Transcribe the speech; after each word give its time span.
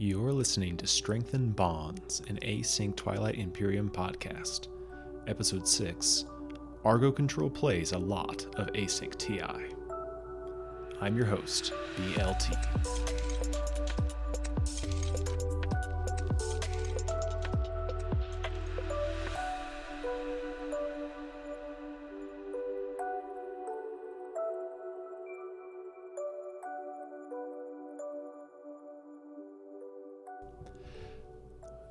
You're 0.00 0.32
listening 0.32 0.76
to 0.76 0.86
Strengthen 0.86 1.50
Bonds, 1.50 2.22
an 2.28 2.38
async 2.42 2.94
Twilight 2.94 3.34
Imperium 3.34 3.90
podcast. 3.90 4.68
Episode 5.26 5.66
6 5.66 6.24
Argocontrol 6.84 7.52
plays 7.52 7.90
a 7.90 7.98
lot 7.98 8.46
of 8.60 8.68
async 8.74 9.18
TI. 9.18 9.74
I'm 11.00 11.16
your 11.16 11.26
host, 11.26 11.72
BLT. 11.96 13.87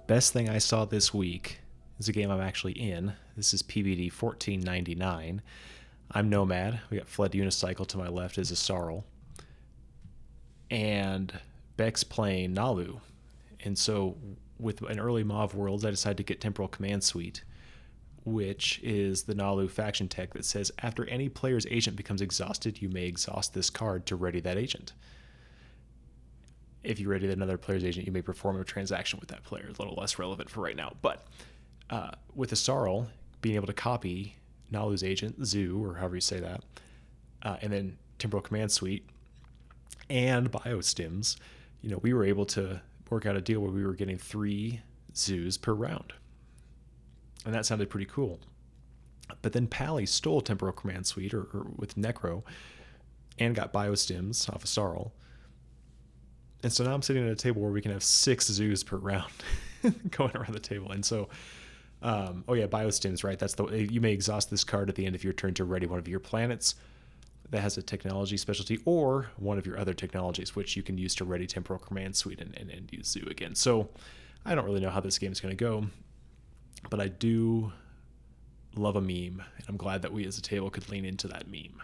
Best 0.08 0.32
thing 0.32 0.48
I 0.48 0.58
saw 0.58 0.86
this 0.86 1.14
week 1.14 1.60
is 2.00 2.08
a 2.08 2.14
game 2.14 2.32
I'm 2.32 2.40
actually 2.40 2.72
in. 2.72 3.12
This 3.36 3.54
is 3.54 3.62
PBD 3.62 4.10
1499. 4.10 5.42
I'm 6.12 6.30
Nomad. 6.30 6.80
We 6.90 6.98
got 6.98 7.10
Fled 7.10 7.34
Unicycle 7.34 7.86
to 7.88 7.98
my 7.98 8.08
left 8.08 8.38
is 8.38 8.50
Yssaril. 8.50 9.04
And 10.72 11.38
Beck's 11.76 12.06
playing 12.06 12.56
Naalu. 12.56 13.02
And 13.66 13.78
so 13.78 14.16
with 14.58 14.82
an 14.84 14.98
early 14.98 15.26
Mauve 15.26 15.56
Worlds, 15.56 15.84
I 15.84 15.90
decided 15.90 16.16
to 16.18 16.24
get 16.24 16.40
Temporal 16.40 16.70
Command 16.70 17.04
Suite, 17.04 17.44
which 18.24 18.80
is 18.82 19.24
the 19.24 19.36
Naalu 19.36 19.70
faction 19.70 20.08
tech 20.08 20.34
that 20.36 20.46
says 20.46 20.72
after 20.82 21.04
any 21.08 21.28
player's 21.28 21.66
agent 21.66 21.98
becomes 21.98 22.22
exhausted, 22.22 22.82
you 22.82 22.88
may 22.88 23.08
exhaust 23.08 23.54
this 23.54 23.70
card 23.70 24.06
to 24.06 24.16
ready 24.16 24.40
that 24.40 24.58
agent 24.58 24.94
if 26.88 27.02
you 27.02 27.10
ready 27.10 27.30
another 27.30 27.58
player's 27.58 27.84
agent, 27.84 28.06
you 28.06 28.14
may 28.14 28.22
perform 28.22 28.60
a 28.60 28.64
transaction 28.64 29.20
with 29.20 29.28
that 29.30 29.44
player. 29.44 29.66
A 29.68 29.82
little 29.82 29.96
less 29.96 30.18
relevant 30.18 30.50
for 30.50 30.62
right 30.62 30.76
now. 30.76 30.96
But 31.02 31.26
uh, 31.90 32.12
with 32.34 32.52
Yssaril, 32.52 33.08
being 33.42 33.56
able 33.56 33.68
to 33.68 33.74
copy 33.74 34.38
Naalu's 34.72 35.04
agent, 35.04 35.40
Z'eu, 35.42 35.82
or 35.82 35.96
however 35.96 36.16
you 36.16 36.22
say 36.22 36.40
that, 36.40 36.64
uh, 37.44 37.58
and 37.62 37.74
then 37.74 37.98
Temporal 38.20 38.42
Command 38.42 38.72
Suite 38.72 39.06
and 40.10 40.50
Biostims, 40.50 41.36
you 41.82 41.90
know, 41.90 42.00
we 42.02 42.14
were 42.14 42.24
able 42.24 42.46
to 42.46 42.82
work 43.10 43.26
out 43.26 43.36
a 43.36 43.42
deal 43.42 43.60
where 43.60 43.72
we 43.72 43.86
were 43.86 43.94
getting 43.94 44.18
three 44.18 44.80
Z'eus 45.14 45.62
per 45.62 45.74
round. 45.74 46.14
And 47.46 47.54
that 47.54 47.66
sounded 47.66 47.90
pretty 47.90 48.08
cool. 48.08 48.40
But 49.42 49.52
then 49.52 49.68
Pally 49.68 50.06
stole 50.06 50.40
Temporal 50.40 50.72
Command 50.72 51.06
Suite 51.06 51.34
or, 51.34 51.42
or 51.54 51.68
with 51.76 51.96
Nekro 51.96 52.44
and 53.38 53.54
got 53.54 53.74
Biostims 53.74 54.50
off 54.50 54.64
of 54.64 54.70
Yssaril 54.70 55.12
and 56.64 56.74
so 56.74 56.84
now 56.84 56.94
I'm 56.94 57.02
sitting 57.02 57.26
at 57.26 57.32
a 57.32 57.36
table 57.36 57.62
where 57.62 57.72
we 57.72 57.82
can 57.82 57.92
have 57.92 58.04
six 58.04 58.50
Z'eus 58.50 58.86
per 58.86 58.98
round 58.98 59.32
going 60.12 60.36
around 60.36 60.54
the 60.54 60.60
table. 60.60 60.92
And 60.92 61.06
so, 61.06 61.30
um, 62.02 62.44
oh 62.48 62.54
yeah, 62.54 62.68
biostims, 62.68 63.24
right? 63.24 63.38
That's 63.38 63.56
the 63.56 63.66
you 63.68 64.02
may 64.02 64.12
exhaust 64.12 64.50
this 64.50 64.64
card 64.64 64.90
at 64.90 64.96
the 64.96 65.06
end 65.06 65.16
of 65.16 65.24
your 65.24 65.34
turn 65.34 65.54
to 65.56 65.66
ready 65.66 65.86
one 65.86 66.00
of 66.00 66.08
your 66.08 66.20
planets 66.20 66.76
that 67.50 67.62
has 67.62 67.78
a 67.78 67.82
technology 67.82 68.38
specialty 68.38 68.80
or 68.86 69.30
one 69.38 69.58
of 69.58 69.66
your 69.66 69.80
other 69.80 69.94
technologies, 69.94 70.56
which 70.56 70.76
you 70.76 70.84
can 70.84 70.98
use 70.98 71.16
to 71.16 71.26
ready 71.26 71.48
temporal 71.48 71.80
command 71.80 72.16
suite 72.16 72.42
and, 72.42 72.56
and, 72.58 72.70
and 72.70 72.92
use 72.92 73.16
Z'eu 73.16 73.30
again. 73.30 73.56
So 73.56 73.90
I 74.46 74.56
don't 74.56 74.66
really 74.66 74.82
know 74.82 74.90
how 74.90 75.00
this 75.00 75.18
game 75.18 75.32
is 75.32 75.40
going 75.40 75.56
to 75.56 75.64
go, 75.64 75.86
but 76.90 77.00
I 77.00 77.08
do 77.08 77.72
love 78.76 78.96
a 78.96 79.02
meme, 79.02 79.44
and 79.58 79.66
I'm 79.68 79.78
glad 79.78 80.02
that 80.02 80.12
we 80.12 80.26
as 80.26 80.38
a 80.38 80.42
table 80.42 80.70
could 80.70 80.90
lean 80.90 81.06
into 81.06 81.28
that 81.30 81.48
meme. 81.48 81.82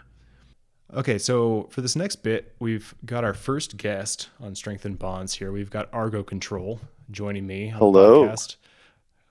Okay, 0.94 1.18
so 1.18 1.66
for 1.70 1.80
this 1.80 1.96
next 1.96 2.16
bit, 2.16 2.54
we've 2.60 2.94
got 3.04 3.24
our 3.24 3.34
first 3.34 3.76
guest 3.76 4.30
on 4.40 4.54
Strengthen 4.54 4.94
Bonds 4.94 5.34
here. 5.34 5.50
We've 5.50 5.70
got 5.70 5.90
Argocontrol 5.90 6.78
joining 7.10 7.48
me. 7.48 7.66
Hello. 7.68 8.32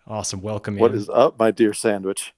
Awesome. 0.06 0.42
Welcome. 0.42 0.78
What 0.78 0.92
in. 0.92 0.98
is 0.98 1.08
up, 1.08 1.40
my 1.40 1.52
dear 1.52 1.74
sandwich? 1.74 2.34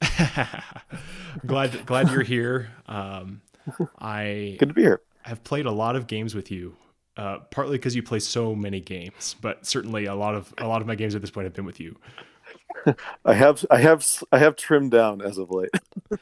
glad 1.47 1.87
glad 1.87 2.11
you're 2.11 2.21
here. 2.21 2.69
Um, 2.85 3.41
I 3.99 4.57
good 4.59 4.69
to 4.69 4.75
be 4.75 4.83
here. 4.83 5.01
I've 5.25 5.43
played 5.43 5.65
a 5.65 5.71
lot 5.71 5.95
of 5.95 6.05
games 6.05 6.35
with 6.35 6.51
you, 6.51 6.75
uh, 7.17 7.39
partly 7.49 7.77
because 7.79 7.95
you 7.95 8.03
play 8.03 8.19
so 8.19 8.53
many 8.53 8.79
games, 8.79 9.35
but 9.41 9.65
certainly 9.65 10.05
a 10.05 10.13
lot 10.13 10.35
of 10.35 10.53
a 10.59 10.67
lot 10.67 10.81
of 10.81 10.87
my 10.87 10.93
games 10.93 11.15
at 11.15 11.21
this 11.21 11.31
point 11.31 11.45
have 11.45 11.53
been 11.53 11.65
with 11.65 11.79
you. 11.79 11.95
I 13.25 13.33
have 13.33 13.65
I 13.69 13.79
have 13.79 14.05
I 14.31 14.37
have 14.39 14.55
trimmed 14.55 14.91
down 14.91 15.21
as 15.21 15.37
of 15.37 15.51
late, 15.51 15.71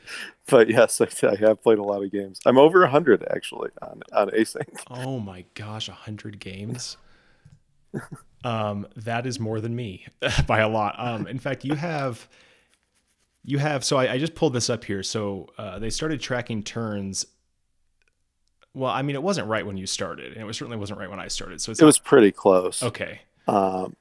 but 0.48 0.70
yes, 0.70 1.02
I, 1.02 1.08
I, 1.28 1.36
have 1.36 1.62
played 1.62 1.80
a 1.80 1.84
lot 1.84 2.04
of 2.04 2.12
games. 2.12 2.40
I'm 2.46 2.58
over 2.58 2.86
hundred 2.88 3.26
actually 3.30 3.72
on 3.82 4.02
on 4.14 4.30
async. 4.30 4.68
Oh 4.90 5.20
my 5.20 5.46
gosh, 5.54 5.90
hundred 5.90 6.40
games! 6.40 6.98
um, 8.44 8.88
that 8.96 9.26
is 9.26 9.40
more 9.40 9.62
than 9.62 9.76
me 9.76 10.06
by 10.48 10.60
a 10.60 10.70
lot. 10.70 10.96
Um, 10.98 11.28
in 11.28 11.40
fact, 11.40 11.64
you 11.66 11.76
have 11.76 12.28
you 13.44 13.58
have. 13.58 13.84
So 13.84 13.98
I, 13.98 14.14
I 14.14 14.18
just 14.18 14.36
pulled 14.36 14.54
this 14.54 14.70
up 14.70 14.84
here. 14.84 15.04
So 15.04 15.48
uh, 15.58 15.80
they 15.80 15.90
started 15.90 16.22
tracking 16.22 16.64
turns. 16.64 17.26
Well, 18.74 18.92
I 18.92 19.04
mean, 19.04 19.16
it 19.16 19.22
wasn't 19.22 19.48
right 19.48 19.66
when 19.66 19.78
you 19.78 19.86
started, 19.86 20.36
and 20.36 20.50
it 20.50 20.54
certainly 20.54 20.78
wasn't 20.78 21.00
right 21.00 21.10
when 21.10 21.20
I 21.20 21.28
started. 21.28 21.62
So 21.62 21.72
it 21.72 21.82
was 21.82 22.00
pretty 22.00 22.32
close. 22.32 22.82
Okay. 22.82 23.22
Um, 23.48 23.96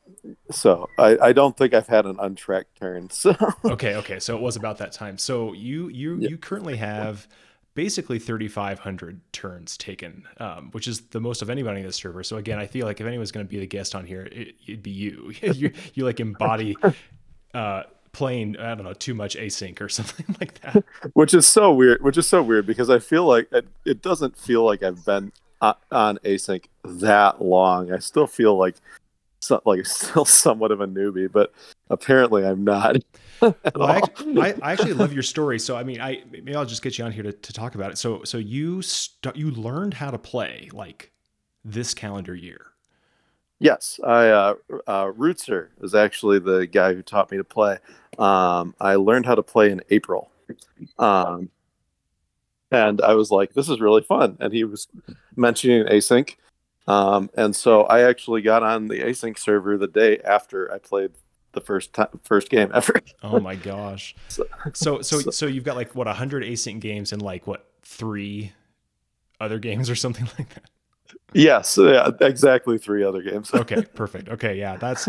so 0.50 0.88
I, 0.98 1.18
I 1.18 1.32
don't 1.32 1.56
think 1.56 1.74
I've 1.74 1.88
had 1.88 2.06
an 2.06 2.16
untracked 2.20 2.78
turn. 2.78 3.10
So 3.22 3.36
okay, 3.64 3.96
okay. 3.96 4.18
So 4.18 4.36
it 4.36 4.42
was 4.42 4.56
about 4.56 4.78
that 4.78 4.92
time. 4.92 5.18
So 5.18 5.52
you 5.52 5.88
you 5.88 6.16
you 6.16 6.38
currently 6.38 6.76
have 6.76 7.26
basically 7.74 8.18
3,500 8.18 9.20
turns 9.32 9.76
taken, 9.76 10.24
um, 10.38 10.70
which 10.72 10.86
is 10.86 11.00
the 11.08 11.20
most 11.20 11.42
of 11.42 11.50
anybody 11.50 11.80
in 11.80 11.86
this 11.86 11.96
server. 11.96 12.22
So 12.22 12.36
again, 12.36 12.58
I 12.58 12.66
feel 12.66 12.86
like 12.86 13.00
if 13.00 13.06
anyone's 13.06 13.32
going 13.32 13.46
to 13.46 13.50
be 13.50 13.58
the 13.58 13.66
guest 13.66 13.94
on 13.94 14.04
here, 14.04 14.28
it, 14.30 14.54
would 14.68 14.82
be 14.82 14.90
you. 14.90 15.32
you. 15.42 15.72
You 15.94 16.04
like 16.04 16.20
embody 16.20 16.76
uh, 17.54 17.84
playing 18.12 18.56
I 18.58 18.74
don't 18.74 18.84
know 18.84 18.92
too 18.92 19.14
much 19.14 19.36
async 19.36 19.80
or 19.80 19.88
something 19.88 20.36
like 20.40 20.60
that. 20.60 20.84
Which 21.14 21.34
is 21.34 21.46
so 21.46 21.72
weird. 21.72 22.02
Which 22.02 22.18
is 22.18 22.26
so 22.26 22.42
weird 22.42 22.66
because 22.66 22.90
I 22.90 22.98
feel 22.98 23.24
like 23.24 23.48
it, 23.52 23.66
it 23.84 24.02
doesn't 24.02 24.36
feel 24.36 24.64
like 24.64 24.82
I've 24.82 25.04
been 25.04 25.32
on 25.60 26.18
async 26.24 26.64
that 26.84 27.40
long. 27.40 27.92
I 27.92 27.98
still 27.98 28.26
feel 28.26 28.56
like 28.56 28.76
so, 29.42 29.60
like 29.64 29.84
still 29.86 30.24
somewhat 30.24 30.70
of 30.70 30.80
a 30.80 30.86
newbie, 30.86 31.30
but 31.30 31.52
apparently 31.90 32.46
I'm 32.46 32.62
not. 32.64 32.96
well, 33.40 33.54
I 33.76 33.96
actually, 33.96 34.40
I, 34.40 34.54
I 34.62 34.72
actually, 34.72 34.92
love 34.92 35.12
your 35.12 35.24
story. 35.24 35.58
So 35.58 35.76
I 35.76 35.82
mean, 35.82 36.00
I 36.00 36.22
maybe 36.30 36.54
I'll 36.54 36.64
just 36.64 36.82
get 36.82 36.96
you 36.96 37.04
on 37.04 37.12
here 37.12 37.24
to, 37.24 37.32
to 37.32 37.52
talk 37.52 37.74
about 37.74 37.90
it. 37.90 37.98
So 37.98 38.22
so 38.22 38.38
you 38.38 38.82
st- 38.82 39.36
you 39.36 39.50
learned 39.50 39.94
how 39.94 40.10
to 40.10 40.18
play 40.18 40.70
like 40.72 41.10
this 41.64 41.92
calendar 41.92 42.34
year. 42.34 42.66
Yes, 43.58 43.98
I 44.04 44.28
uh, 44.28 44.54
uh, 44.86 45.06
Rootser 45.06 45.68
is 45.82 45.94
actually 45.94 46.38
the 46.38 46.66
guy 46.66 46.94
who 46.94 47.02
taught 47.02 47.30
me 47.30 47.36
to 47.36 47.44
play. 47.44 47.78
Um, 48.18 48.74
I 48.80 48.94
learned 48.94 49.26
how 49.26 49.34
to 49.34 49.42
play 49.42 49.72
in 49.72 49.80
April, 49.90 50.30
um, 51.00 51.50
and 52.70 53.00
I 53.00 53.14
was 53.14 53.32
like, 53.32 53.54
"This 53.54 53.68
is 53.68 53.80
really 53.80 54.02
fun." 54.02 54.36
And 54.38 54.52
he 54.52 54.62
was 54.62 54.86
mentioning 55.34 55.84
async, 55.86 56.36
um, 56.86 57.30
and 57.36 57.54
so 57.54 57.82
I 57.82 58.02
actually 58.02 58.42
got 58.42 58.62
on 58.62 58.88
the 58.88 59.00
async 59.00 59.38
server 59.38 59.76
the 59.76 59.86
day 59.88 60.18
after 60.18 60.72
I 60.72 60.78
played 60.78 61.12
the 61.52 61.60
first 61.60 61.92
time, 61.92 62.08
first 62.24 62.50
game 62.50 62.70
ever. 62.74 62.94
oh 63.22 63.40
my 63.40 63.54
gosh! 63.54 64.14
So, 64.28 64.46
so, 64.72 65.02
so, 65.02 65.18
so 65.30 65.46
you've 65.46 65.64
got 65.64 65.76
like 65.76 65.94
what 65.94 66.06
hundred 66.06 66.42
async 66.42 66.80
games 66.80 67.12
and 67.12 67.22
like 67.22 67.46
what 67.46 67.68
three 67.82 68.52
other 69.40 69.58
games 69.58 69.90
or 69.90 69.94
something 69.94 70.28
like 70.38 70.48
that. 70.54 70.70
Yes, 71.34 71.78
yeah, 71.80 72.10
exactly 72.20 72.78
three 72.78 73.04
other 73.04 73.22
games. 73.22 73.52
okay, 73.54 73.82
perfect. 73.82 74.28
Okay, 74.28 74.58
yeah, 74.58 74.76
that's 74.76 75.08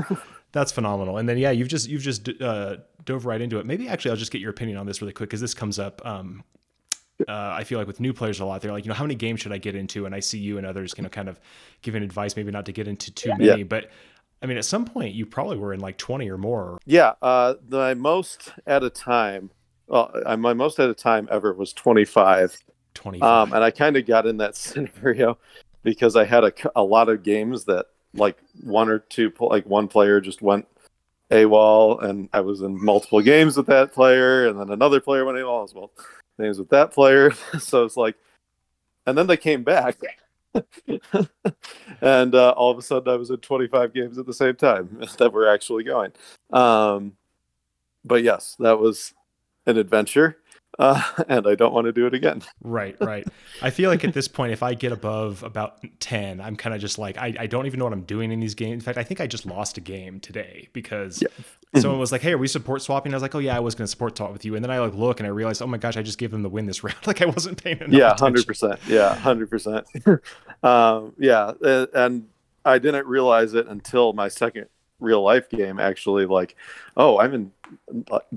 that's 0.51 0.71
phenomenal. 0.71 1.17
And 1.17 1.27
then 1.27 1.37
yeah, 1.37 1.51
you've 1.51 1.67
just 1.67 1.89
you've 1.89 2.01
just 2.01 2.29
uh, 2.41 2.77
dove 3.05 3.25
right 3.25 3.41
into 3.41 3.59
it. 3.59 3.65
Maybe 3.65 3.87
actually, 3.87 4.11
I'll 4.11 4.17
just 4.17 4.31
get 4.31 4.41
your 4.41 4.51
opinion 4.51 4.77
on 4.77 4.85
this 4.85 5.01
really 5.01 5.13
quick 5.13 5.29
because 5.29 5.41
this 5.41 5.53
comes 5.53 5.79
up 5.79 6.05
um, 6.05 6.43
uh, 7.27 7.53
I 7.55 7.63
feel 7.63 7.77
like 7.77 7.87
with 7.87 7.99
new 7.99 8.13
players 8.13 8.39
a 8.39 8.45
lot, 8.45 8.61
they're 8.61 8.71
like, 8.71 8.85
you 8.85 8.89
know, 8.89 8.95
how 8.95 9.03
many 9.03 9.15
games 9.15 9.41
should 9.41 9.51
I 9.51 9.57
get 9.57 9.75
into? 9.75 10.05
And 10.05 10.15
I 10.15 10.19
see 10.19 10.39
you 10.39 10.57
and 10.57 10.65
others, 10.65 10.93
you 10.97 11.03
know, 11.03 11.09
kind 11.09 11.29
of 11.29 11.39
giving 11.81 12.03
advice, 12.03 12.35
maybe 12.35 12.51
not 12.51 12.65
to 12.65 12.71
get 12.71 12.87
into 12.87 13.11
too 13.11 13.29
many, 13.37 13.59
yeah. 13.59 13.63
but 13.63 13.89
I 14.41 14.45
mean, 14.45 14.57
at 14.57 14.65
some 14.65 14.85
point 14.85 15.13
you 15.13 15.25
probably 15.25 15.57
were 15.57 15.73
in 15.73 15.79
like 15.79 15.97
20 15.97 16.29
or 16.29 16.37
more. 16.37 16.77
Yeah. 16.85 17.13
Uh, 17.21 17.55
my 17.69 17.93
most 17.93 18.51
at 18.67 18.83
a 18.83 18.89
time, 18.89 19.51
well, 19.87 20.11
my 20.37 20.53
most 20.53 20.79
at 20.79 20.89
a 20.89 20.93
time 20.93 21.27
ever 21.31 21.53
was 21.53 21.71
25. 21.73 22.57
25. 22.93 23.27
Um, 23.27 23.53
and 23.53 23.63
I 23.63 23.71
kind 23.71 23.95
of 23.95 24.05
got 24.05 24.25
in 24.25 24.37
that 24.37 24.55
scenario 24.57 25.37
because 25.83 26.15
I 26.15 26.25
had 26.25 26.43
a, 26.43 26.53
a 26.75 26.83
lot 26.83 27.09
of 27.09 27.23
games 27.23 27.65
that 27.65 27.87
like 28.13 28.37
one 28.63 28.89
or 28.89 28.99
two, 28.99 29.31
like 29.39 29.65
one 29.65 29.87
player 29.87 30.19
just 30.19 30.41
went 30.41 30.67
AWOL 31.31 32.03
and 32.03 32.29
I 32.33 32.41
was 32.41 32.61
in 32.61 32.83
multiple 32.83 33.21
games 33.21 33.55
with 33.57 33.65
that 33.67 33.93
player 33.93 34.47
and 34.47 34.59
then 34.59 34.69
another 34.69 34.99
player 34.99 35.25
went 35.25 35.37
AWOL 35.37 35.63
as 35.63 35.73
well 35.73 35.91
names 36.37 36.59
with 36.59 36.69
that 36.69 36.91
player. 36.91 37.31
so 37.59 37.83
it's 37.85 37.97
like, 37.97 38.15
and 39.05 39.17
then 39.17 39.27
they 39.27 39.37
came 39.37 39.63
back. 39.63 39.97
and 42.01 42.35
uh, 42.35 42.51
all 42.51 42.71
of 42.71 42.77
a 42.77 42.81
sudden, 42.81 43.11
I 43.11 43.17
was 43.17 43.29
in 43.29 43.37
25 43.37 43.93
games 43.93 44.17
at 44.17 44.25
the 44.25 44.33
same 44.33 44.55
time 44.55 45.01
that 45.17 45.33
were 45.33 45.47
actually 45.47 45.83
going. 45.83 46.11
Um, 46.51 47.13
but 48.05 48.23
yes, 48.23 48.55
that 48.59 48.79
was 48.79 49.13
an 49.65 49.77
adventure. 49.77 50.37
Uh, 50.79 51.01
and 51.27 51.47
I 51.47 51.55
don't 51.55 51.73
want 51.73 51.85
to 51.85 51.91
do 51.91 52.05
it 52.07 52.13
again. 52.13 52.41
Right, 52.65 52.95
right. 53.01 53.27
I 53.61 53.69
feel 53.69 53.89
like 53.89 54.03
at 54.03 54.13
this 54.13 54.27
point, 54.27 54.53
if 54.53 54.63
I 54.63 54.73
get 54.73 54.91
above 54.91 55.43
about 55.43 55.85
10, 55.99 56.39
I'm 56.39 56.55
kind 56.55 56.73
of 56.73 56.79
just 56.79 56.97
like, 56.97 57.17
I, 57.17 57.35
I 57.37 57.45
don't 57.45 57.65
even 57.65 57.77
know 57.77 57.83
what 57.83 57.93
I'm 57.93 58.03
doing 58.03 58.31
in 58.31 58.39
these 58.39 58.55
games. 58.55 58.73
In 58.73 58.81
fact, 58.81 58.97
I 58.97 59.03
think 59.03 59.19
I 59.19 59.27
just 59.27 59.45
lost 59.45 59.77
a 59.77 59.81
game 59.81 60.19
today 60.19 60.69
because 60.71 61.21
yeah. 61.21 61.81
someone 61.81 61.99
was 61.99 62.11
like, 62.11 62.21
Hey, 62.21 62.31
are 62.31 62.37
we 62.37 62.47
support 62.47 62.81
swapping? 62.81 63.13
I 63.13 63.17
was 63.17 63.21
like, 63.21 63.35
Oh, 63.35 63.39
yeah, 63.39 63.55
I 63.55 63.59
was 63.59 63.75
going 63.75 63.83
to 63.83 63.91
support 63.91 64.15
talk 64.15 64.31
with 64.31 64.45
you. 64.45 64.55
And 64.55 64.63
then 64.63 64.71
I 64.71 64.79
like 64.79 64.93
look 64.93 65.19
and 65.19 65.27
I 65.27 65.29
realized, 65.29 65.61
Oh 65.61 65.67
my 65.67 65.77
gosh, 65.77 65.97
I 65.97 66.01
just 66.03 66.17
gave 66.17 66.31
them 66.31 66.41
the 66.41 66.49
win 66.49 66.65
this 66.65 66.83
round. 66.83 67.05
like 67.05 67.21
I 67.21 67.25
wasn't 67.25 67.61
paying 67.61 67.79
enough. 67.79 67.91
Yeah, 67.91 68.13
attention. 68.13 68.43
100%. 68.43 68.79
Yeah, 68.87 69.19
100%. 69.21 70.21
um, 70.63 71.13
yeah. 71.19 71.51
And 71.93 72.27
I 72.65 72.79
didn't 72.79 73.07
realize 73.07 73.53
it 73.53 73.67
until 73.67 74.13
my 74.13 74.29
second 74.29 74.67
real 74.99 75.21
life 75.21 75.49
game 75.49 75.79
actually 75.79 76.25
like 76.25 76.55
oh 76.95 77.19
i'm 77.19 77.33
in 77.33 77.51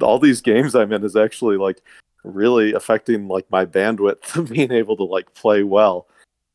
all 0.01 0.19
these 0.19 0.41
games 0.41 0.75
i'm 0.75 0.93
in 0.93 1.05
is 1.05 1.15
actually 1.15 1.57
like 1.57 1.81
really 2.27 2.73
affecting 2.73 3.29
like 3.29 3.51
my 3.51 3.65
bandwidth 3.65 4.37
of 4.37 4.51
being 4.51 4.73
able 4.73 4.97
to 4.97 5.05
like 5.05 5.35
play 5.35 5.63
well. 5.63 6.07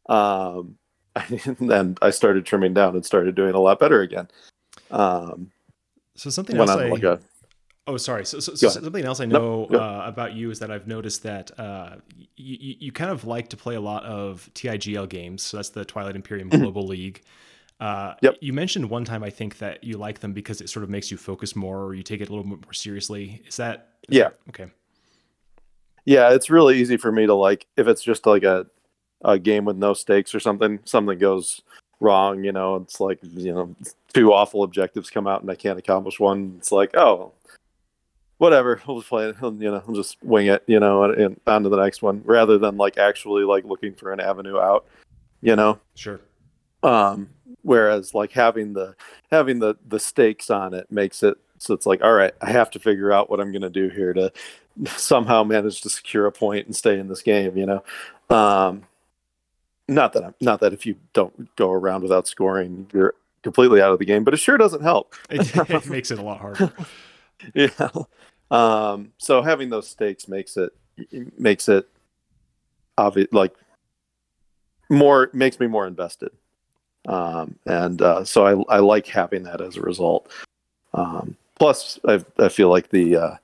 Um, 0.07 0.77
and 1.15 1.57
then 1.59 1.97
I 2.01 2.09
started 2.09 2.45
trimming 2.45 2.73
down 2.73 2.95
and 2.95 3.05
started 3.05 3.35
doing 3.35 3.53
a 3.53 3.59
lot 3.59 3.79
better 3.79 4.01
again. 4.01 4.27
Um, 4.89 5.51
so 6.15 6.29
something 6.29 6.57
else 6.57 6.69
I, 6.69 6.89
like 6.89 7.03
a, 7.03 7.19
oh 7.87 7.97
sorry 7.97 8.25
so, 8.25 8.39
so, 8.39 8.53
so 8.53 8.69
something 8.69 9.05
else 9.05 9.19
I 9.19 9.25
know 9.25 9.67
nope, 9.69 9.81
uh, 9.81 10.03
about 10.05 10.33
you 10.33 10.51
is 10.51 10.59
that 10.59 10.69
I've 10.69 10.85
noticed 10.85 11.23
that 11.23 11.57
uh, 11.59 11.95
you, 12.35 12.75
you 12.79 12.91
kind 12.91 13.09
of 13.09 13.25
like 13.25 13.49
to 13.49 13.57
play 13.57 13.75
a 13.75 13.81
lot 13.81 14.03
of 14.03 14.49
TIGL 14.53 15.09
games. 15.09 15.41
So 15.41 15.57
that's 15.57 15.69
the 15.69 15.85
Twilight 15.85 16.15
Imperium 16.15 16.49
mm-hmm. 16.49 16.61
Global 16.61 16.85
League. 16.85 17.21
Uh, 17.79 18.13
yep. 18.21 18.35
You 18.41 18.53
mentioned 18.53 18.89
one 18.89 19.05
time, 19.05 19.23
I 19.23 19.31
think, 19.31 19.57
that 19.57 19.83
you 19.83 19.97
like 19.97 20.19
them 20.19 20.33
because 20.33 20.61
it 20.61 20.69
sort 20.69 20.83
of 20.83 20.89
makes 20.89 21.09
you 21.09 21.17
focus 21.17 21.55
more 21.55 21.83
or 21.83 21.95
you 21.95 22.03
take 22.03 22.21
it 22.21 22.29
a 22.29 22.31
little 22.31 22.47
bit 22.47 22.63
more 22.63 22.73
seriously. 22.73 23.41
Is 23.47 23.57
that? 23.57 23.95
Is 24.07 24.17
yeah. 24.17 24.25
That, 24.25 24.35
okay 24.49 24.71
yeah, 26.05 26.31
it's 26.31 26.49
really 26.49 26.79
easy 26.79 26.97
for 26.97 27.11
me 27.11 27.25
to 27.25 27.33
like 27.33 27.67
if 27.77 27.87
it's 27.87 28.03
just 28.03 28.25
like 28.25 28.43
a 28.43 28.65
a 29.23 29.37
game 29.37 29.65
with 29.65 29.77
no 29.77 29.93
stakes 29.93 30.33
or 30.33 30.39
something, 30.39 30.79
something 30.85 31.17
goes 31.17 31.61
wrong, 31.99 32.43
you 32.43 32.51
know, 32.51 32.77
it's 32.77 32.99
like, 32.99 33.19
you 33.21 33.53
know, 33.53 33.75
two 34.13 34.33
awful 34.33 34.63
objectives 34.63 35.09
come 35.09 35.27
out 35.27 35.41
and 35.41 35.51
I 35.51 35.55
can't 35.55 35.79
accomplish 35.79 36.19
one. 36.19 36.55
It's 36.57 36.71
like, 36.71 36.95
oh, 36.97 37.31
whatever, 38.39 38.81
we'll 38.87 38.99
just 38.99 39.09
play 39.09 39.29
it, 39.29 39.35
you 39.41 39.51
know, 39.51 39.83
we'll 39.85 39.95
just 39.95 40.17
wing 40.23 40.47
it, 40.47 40.63
you 40.67 40.79
know, 40.79 41.03
and, 41.03 41.13
and 41.21 41.41
on 41.47 41.63
to 41.63 41.69
the 41.69 41.81
next 41.81 42.01
one 42.01 42.21
rather 42.25 42.57
than 42.57 42.77
like 42.77 42.97
actually 42.97 43.43
like 43.43 43.63
looking 43.63 43.93
for 43.93 44.11
an 44.11 44.19
avenue 44.19 44.59
out, 44.59 44.87
you 45.41 45.55
know? 45.55 45.79
Sure. 45.95 46.19
Um, 46.83 47.29
whereas 47.61 48.13
like 48.13 48.31
having 48.31 48.73
the 48.73 48.95
having 49.29 49.59
the 49.59 49.75
the 49.87 49.99
stakes 49.99 50.49
on 50.49 50.73
it 50.73 50.91
makes 50.91 51.21
it 51.21 51.37
so 51.59 51.75
it's 51.75 51.85
like 51.85 52.01
all 52.03 52.13
right 52.13 52.33
i 52.41 52.49
have 52.49 52.71
to 52.71 52.79
figure 52.79 53.11
out 53.11 53.29
what 53.29 53.39
i'm 53.39 53.51
going 53.51 53.61
to 53.61 53.69
do 53.69 53.87
here 53.87 54.13
to 54.13 54.31
somehow 54.85 55.43
manage 55.43 55.81
to 55.81 55.89
secure 55.89 56.25
a 56.25 56.31
point 56.31 56.65
and 56.65 56.75
stay 56.75 56.99
in 56.99 57.07
this 57.07 57.21
game. 57.21 57.57
You 57.57 57.65
know, 57.65 58.35
um, 58.35 58.83
not 59.87 60.13
that 60.13 60.23
I'm 60.23 60.35
not 60.41 60.59
that 60.61 60.73
if 60.73 60.85
you 60.85 60.95
don't 61.13 61.55
go 61.55 61.71
around 61.71 62.03
without 62.03 62.27
scoring, 62.27 62.87
you're 62.93 63.15
completely 63.43 63.81
out 63.81 63.91
of 63.91 63.99
the 63.99 64.05
game, 64.05 64.23
but 64.23 64.33
it 64.33 64.37
sure 64.37 64.57
doesn't 64.57 64.81
help. 64.81 65.15
it, 65.29 65.55
it 65.69 65.89
makes 65.89 66.11
it 66.11 66.19
a 66.19 66.21
lot 66.21 66.39
harder. 66.39 66.71
yeah. 67.53 67.89
Um, 68.49 69.13
so 69.17 69.41
having 69.41 69.69
those 69.69 69.87
stakes 69.87 70.27
makes 70.27 70.57
it 70.57 70.73
makes 71.37 71.69
it 71.69 71.87
obvious, 72.97 73.29
like 73.31 73.53
more 74.89 75.29
makes 75.33 75.59
me 75.59 75.67
more 75.67 75.87
invested. 75.87 76.31
Um, 77.07 77.57
and 77.65 78.01
uh, 78.01 78.23
so 78.23 78.45
I 78.45 78.75
I 78.75 78.79
like 78.79 79.07
having 79.07 79.43
that 79.43 79.61
as 79.61 79.77
a 79.77 79.81
result. 79.81 80.29
Um, 80.93 81.35
plus, 81.57 81.99
I 82.07 82.23
I 82.37 82.49
feel 82.49 82.69
like 82.69 82.89
the 82.89 83.15
uh, 83.15 83.35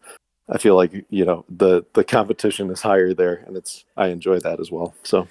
I 0.50 0.58
feel 0.58 0.76
like 0.76 1.06
you 1.10 1.26
know 1.26 1.46
the 1.50 1.86
the 1.94 2.04
competition 2.04 2.70
is 2.70 2.82
higher 2.82 3.14
there, 3.14 3.44
and 3.48 3.58
it's 3.58 3.86
I 3.96 4.08
enjoy 4.08 4.40
that 4.40 4.60
as 4.60 4.72
well. 4.72 4.96
So 5.04 5.28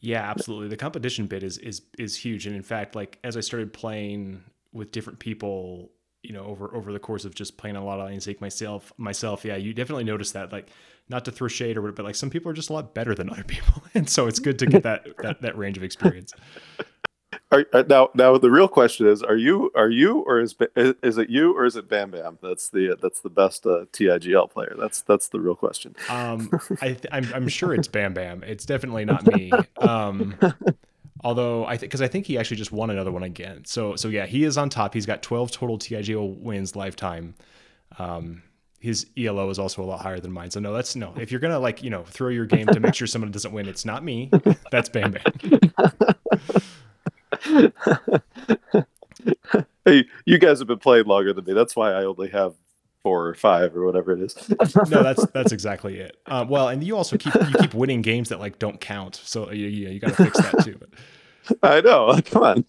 yeah, 0.00 0.22
absolutely. 0.22 0.68
The 0.68 0.76
competition 0.76 1.26
bit 1.26 1.42
is 1.42 1.58
is 1.58 1.82
is 1.98 2.16
huge, 2.16 2.46
and 2.46 2.56
in 2.56 2.62
fact, 2.62 2.94
like 2.94 3.18
as 3.22 3.36
I 3.36 3.40
started 3.40 3.72
playing 3.72 4.42
with 4.72 4.92
different 4.92 5.18
people, 5.18 5.90
you 6.22 6.32
know, 6.32 6.44
over 6.44 6.74
over 6.74 6.92
the 6.92 6.98
course 6.98 7.24
of 7.24 7.34
just 7.34 7.58
playing 7.58 7.76
a 7.76 7.84
lot 7.84 8.00
of 8.00 8.06
Iron 8.06 8.20
myself, 8.40 8.92
myself, 8.96 9.44
yeah, 9.44 9.56
you 9.56 9.74
definitely 9.74 10.04
notice 10.04 10.32
that. 10.32 10.52
Like, 10.52 10.68
not 11.08 11.24
to 11.26 11.32
throw 11.32 11.48
shade 11.48 11.76
or 11.76 11.82
whatever, 11.82 11.96
but 11.96 12.04
like 12.06 12.14
some 12.14 12.30
people 12.30 12.50
are 12.50 12.54
just 12.54 12.70
a 12.70 12.72
lot 12.72 12.94
better 12.94 13.14
than 13.14 13.28
other 13.28 13.44
people, 13.44 13.82
and 13.94 14.08
so 14.08 14.26
it's 14.26 14.38
good 14.38 14.58
to 14.58 14.66
get 14.66 14.82
that 14.84 15.06
that 15.22 15.42
that 15.42 15.58
range 15.58 15.76
of 15.76 15.84
experience. 15.84 16.32
Are, 17.52 17.66
are, 17.72 17.82
now, 17.82 18.10
now 18.14 18.38
the 18.38 18.50
real 18.50 18.68
question 18.68 19.08
is: 19.08 19.22
Are 19.22 19.36
you, 19.36 19.72
are 19.74 19.90
you, 19.90 20.20
or 20.20 20.38
is 20.38 20.54
is 20.76 21.18
it 21.18 21.30
you, 21.30 21.56
or 21.56 21.64
is 21.64 21.74
it 21.74 21.88
Bam 21.88 22.12
Bam? 22.12 22.38
That's 22.40 22.68
the 22.68 22.96
that's 23.00 23.20
the 23.20 23.30
best 23.30 23.66
uh, 23.66 23.86
TIGL 23.92 24.50
player. 24.50 24.74
That's 24.78 25.02
that's 25.02 25.28
the 25.28 25.40
real 25.40 25.56
question. 25.56 25.96
Um, 26.08 26.48
I 26.80 26.96
I'm, 27.10 27.28
I'm 27.34 27.48
sure 27.58 27.74
it's 27.74 27.88
Bam 27.88 28.14
Bam. 28.14 28.44
It's 28.44 28.64
definitely 28.64 29.04
not 29.04 29.26
me. 29.26 29.50
Um, 29.78 30.36
although 31.24 31.66
I 31.66 31.76
think 31.76 31.90
because 31.90 32.02
I 32.02 32.08
think 32.08 32.26
he 32.26 32.38
actually 32.38 32.58
just 32.58 32.70
won 32.70 32.90
another 32.90 33.10
one 33.10 33.24
again. 33.24 33.64
So 33.64 33.96
so 33.96 34.06
yeah, 34.06 34.26
he 34.26 34.44
is 34.44 34.56
on 34.56 34.68
top. 34.70 34.94
He's 34.94 35.06
got 35.06 35.22
12 35.22 35.50
total 35.50 35.76
TIGL 35.76 36.38
wins 36.38 36.76
lifetime. 36.76 37.34
Um, 37.98 38.42
his 38.78 39.06
ELO 39.18 39.50
is 39.50 39.58
also 39.58 39.82
a 39.82 39.84
lot 39.84 40.00
higher 40.00 40.20
than 40.20 40.32
mine. 40.32 40.50
So 40.50 40.60
no, 40.60 40.72
that's 40.72 40.94
no. 40.94 41.12
If 41.18 41.32
you're 41.32 41.40
gonna 41.40 41.58
like 41.58 41.82
you 41.82 41.90
know 41.90 42.04
throw 42.04 42.28
your 42.28 42.46
game 42.46 42.68
to 42.68 42.78
make 42.78 42.94
sure 42.94 43.08
someone 43.08 43.32
doesn't 43.32 43.52
win, 43.52 43.68
it's 43.68 43.84
not 43.84 44.04
me. 44.04 44.30
That's 44.70 44.88
Bam 44.88 45.12
Bam. 45.12 45.60
hey, 49.84 50.04
you 50.24 50.38
guys 50.38 50.58
have 50.58 50.68
been 50.68 50.78
playing 50.78 51.06
longer 51.06 51.32
than 51.32 51.44
me. 51.44 51.52
That's 51.52 51.74
why 51.76 51.92
I 51.92 52.04
only 52.04 52.28
have 52.30 52.54
four 53.02 53.26
or 53.26 53.34
five 53.34 53.74
or 53.76 53.84
whatever 53.86 54.12
it 54.12 54.20
is. 54.20 54.36
no, 54.90 55.02
that's 55.02 55.24
that's 55.26 55.52
exactly 55.52 55.98
it. 55.98 56.16
Uh, 56.26 56.44
well, 56.48 56.68
and 56.68 56.84
you 56.84 56.96
also 56.96 57.16
keep 57.16 57.34
you 57.34 57.58
keep 57.58 57.74
winning 57.74 58.02
games 58.02 58.28
that 58.28 58.40
like 58.40 58.58
don't 58.58 58.80
count. 58.80 59.16
So 59.16 59.50
yeah, 59.50 59.68
you, 59.68 59.88
you 59.88 60.00
got 60.00 60.14
to 60.14 60.24
fix 60.24 60.38
that 60.38 60.64
too. 60.64 60.78
But. 60.78 60.90
I 61.62 61.80
know. 61.80 62.20
Come 62.26 62.42
on. 62.42 62.64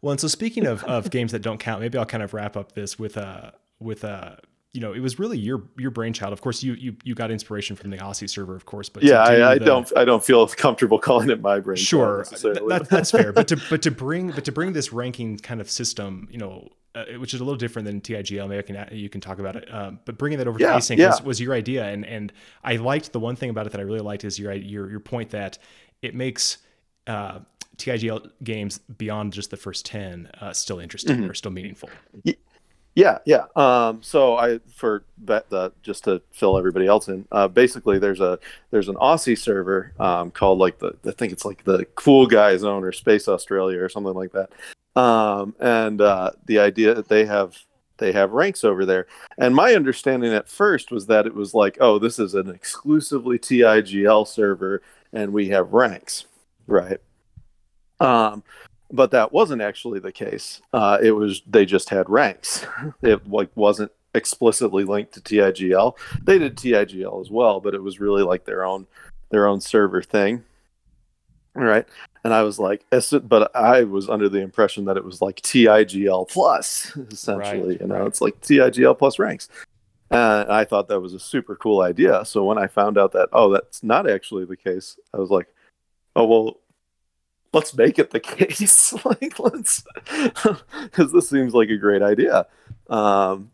well, 0.00 0.12
and 0.12 0.20
so 0.20 0.28
speaking 0.28 0.66
of 0.66 0.84
of 0.84 1.10
games 1.10 1.32
that 1.32 1.40
don't 1.40 1.58
count, 1.58 1.80
maybe 1.80 1.98
I'll 1.98 2.06
kind 2.06 2.22
of 2.22 2.34
wrap 2.34 2.56
up 2.56 2.72
this 2.72 2.98
with 2.98 3.16
uh 3.16 3.50
with 3.80 4.04
uh 4.04 4.36
you 4.74 4.80
know, 4.80 4.92
it 4.92 4.98
was 4.98 5.20
really 5.20 5.38
your 5.38 5.62
your 5.78 5.92
brainchild. 5.92 6.32
Of 6.32 6.40
course, 6.40 6.62
you 6.62 6.74
you 6.74 6.96
you 7.04 7.14
got 7.14 7.30
inspiration 7.30 7.76
from 7.76 7.90
the 7.90 7.96
Aussie 7.98 8.28
server, 8.28 8.56
of 8.56 8.66
course. 8.66 8.88
But 8.88 9.04
yeah, 9.04 9.22
I, 9.22 9.52
I 9.52 9.58
the, 9.58 9.64
don't 9.64 9.96
I 9.96 10.04
don't 10.04 10.22
feel 10.22 10.46
comfortable 10.64 10.98
calling 10.98 11.30
it 11.30 11.40
my 11.40 11.60
brainchild. 11.60 11.86
Sure, 11.86 12.24
that, 12.24 12.88
that's 12.90 13.12
fair. 13.12 13.32
But 13.32 13.46
to 13.48 13.56
but 13.70 13.82
to 13.82 13.92
bring 13.92 14.32
but 14.32 14.44
to 14.44 14.52
bring 14.52 14.72
this 14.72 14.92
ranking 14.92 15.38
kind 15.38 15.60
of 15.60 15.70
system, 15.70 16.28
you 16.28 16.38
know, 16.38 16.68
uh, 16.96 17.04
which 17.18 17.34
is 17.34 17.40
a 17.40 17.44
little 17.44 17.56
different 17.56 17.86
than 17.86 18.00
TIGL. 18.00 18.48
Maybe 18.48 18.58
I 18.58 18.84
can 18.86 18.98
you 18.98 19.08
can 19.08 19.20
talk 19.20 19.38
about 19.38 19.54
it. 19.54 19.72
Um, 19.72 20.00
but 20.04 20.18
bringing 20.18 20.38
that 20.38 20.48
over 20.48 20.58
yeah, 20.58 20.72
to 20.72 20.78
async 20.78 20.98
yeah. 20.98 21.10
was, 21.10 21.22
was 21.22 21.40
your 21.40 21.54
idea, 21.54 21.84
and 21.86 22.04
and 22.04 22.32
I 22.64 22.74
liked 22.76 23.12
the 23.12 23.20
one 23.20 23.36
thing 23.36 23.50
about 23.50 23.66
it 23.66 23.72
that 23.72 23.80
I 23.80 23.84
really 23.84 24.00
liked 24.00 24.24
is 24.24 24.40
your 24.40 24.52
your 24.52 24.90
your 24.90 25.00
point 25.00 25.30
that 25.30 25.58
it 26.02 26.14
makes. 26.14 26.58
Uh, 27.06 27.40
TIGL 27.76 28.30
games 28.44 28.78
beyond 28.78 29.32
just 29.32 29.50
the 29.50 29.56
first 29.56 29.84
10 29.86 30.30
uh, 30.40 30.52
still 30.52 30.78
interesting 30.78 31.16
mm-hmm. 31.16 31.30
or 31.30 31.34
still 31.34 31.50
meaningful. 31.50 31.90
Yeah, 32.94 33.18
yeah. 33.24 33.46
Um, 33.56 34.02
so 34.02 34.36
I 34.36 34.60
for 34.72 35.04
that 35.24 35.52
uh, 35.52 35.70
just 35.82 36.04
to 36.04 36.22
fill 36.30 36.56
everybody 36.56 36.86
else 36.86 37.08
in. 37.08 37.26
Uh, 37.32 37.48
basically, 37.48 37.98
there's 37.98 38.20
a 38.20 38.38
there's 38.70 38.88
an 38.88 38.94
Aussie 38.96 39.36
server 39.36 39.92
um, 39.98 40.30
called 40.30 40.58
like 40.58 40.78
the 40.78 40.96
I 41.04 41.10
think 41.10 41.32
it's 41.32 41.44
like 41.44 41.64
the 41.64 41.84
Cool 41.96 42.26
Guy 42.26 42.56
Zone 42.56 42.84
or 42.84 42.92
Space 42.92 43.26
Australia 43.26 43.80
or 43.80 43.88
something 43.88 44.14
like 44.14 44.32
that. 44.32 44.50
Um, 45.00 45.56
and 45.58 46.00
uh, 46.00 46.30
the 46.46 46.60
idea 46.60 46.94
that 46.94 47.08
they 47.08 47.24
have 47.24 47.58
they 47.98 48.12
have 48.12 48.32
ranks 48.32 48.64
over 48.64 48.84
there. 48.84 49.06
And 49.38 49.54
my 49.54 49.74
understanding 49.74 50.32
at 50.32 50.48
first 50.48 50.90
was 50.90 51.06
that 51.06 51.26
it 51.26 51.34
was 51.34 51.54
like, 51.54 51.78
oh, 51.80 51.98
this 51.98 52.18
is 52.18 52.34
an 52.34 52.48
exclusively 52.48 53.38
TIGL 53.38 54.26
server, 54.26 54.82
and 55.12 55.32
we 55.32 55.48
have 55.48 55.72
ranks, 55.72 56.26
right? 56.66 56.98
Um, 58.00 58.42
but 58.94 59.10
that 59.10 59.32
wasn't 59.32 59.60
actually 59.60 59.98
the 59.98 60.12
case. 60.12 60.62
Uh, 60.72 60.98
it 61.02 61.10
was 61.10 61.42
they 61.46 61.66
just 61.66 61.90
had 61.90 62.08
ranks. 62.08 62.64
It 63.02 63.28
like 63.28 63.50
wasn't 63.54 63.92
explicitly 64.14 64.84
linked 64.84 65.12
to 65.14 65.20
TIGL. 65.20 65.96
They 66.22 66.38
did 66.38 66.56
TIGL 66.56 67.20
as 67.20 67.30
well, 67.30 67.60
but 67.60 67.74
it 67.74 67.82
was 67.82 68.00
really 68.00 68.22
like 68.22 68.44
their 68.44 68.64
own 68.64 68.86
their 69.30 69.46
own 69.46 69.60
server 69.60 70.00
thing. 70.00 70.44
Right. 71.54 71.86
And 72.24 72.32
I 72.32 72.42
was 72.42 72.58
like, 72.58 72.84
but 73.22 73.54
I 73.54 73.84
was 73.84 74.08
under 74.08 74.28
the 74.28 74.40
impression 74.40 74.86
that 74.86 74.96
it 74.96 75.04
was 75.04 75.20
like 75.20 75.40
TIGL 75.42 76.28
plus, 76.28 76.96
essentially. 77.10 77.70
Right, 77.70 77.80
you 77.80 77.86
know, 77.86 77.98
right. 77.98 78.06
it's 78.06 78.20
like 78.20 78.40
TIGL 78.40 78.98
plus 78.98 79.18
ranks. 79.18 79.48
And 80.10 80.50
I 80.50 80.64
thought 80.64 80.88
that 80.88 81.00
was 81.00 81.14
a 81.14 81.18
super 81.18 81.56
cool 81.56 81.80
idea. 81.80 82.24
So 82.24 82.44
when 82.44 82.58
I 82.58 82.68
found 82.68 82.98
out 82.98 83.12
that, 83.12 83.28
oh, 83.32 83.50
that's 83.50 83.82
not 83.82 84.08
actually 84.08 84.44
the 84.44 84.56
case, 84.56 84.96
I 85.12 85.18
was 85.18 85.30
like, 85.30 85.48
oh, 86.14 86.26
well, 86.26 86.60
let's 87.54 87.74
make 87.74 87.98
it 87.98 88.10
the 88.10 88.20
case. 88.20 88.92
like 89.04 89.38
let's 89.38 89.84
because 90.82 91.12
this 91.12 91.28
seems 91.28 91.54
like 91.54 91.70
a 91.70 91.76
great 91.76 92.02
idea. 92.02 92.46
Um, 92.90 93.50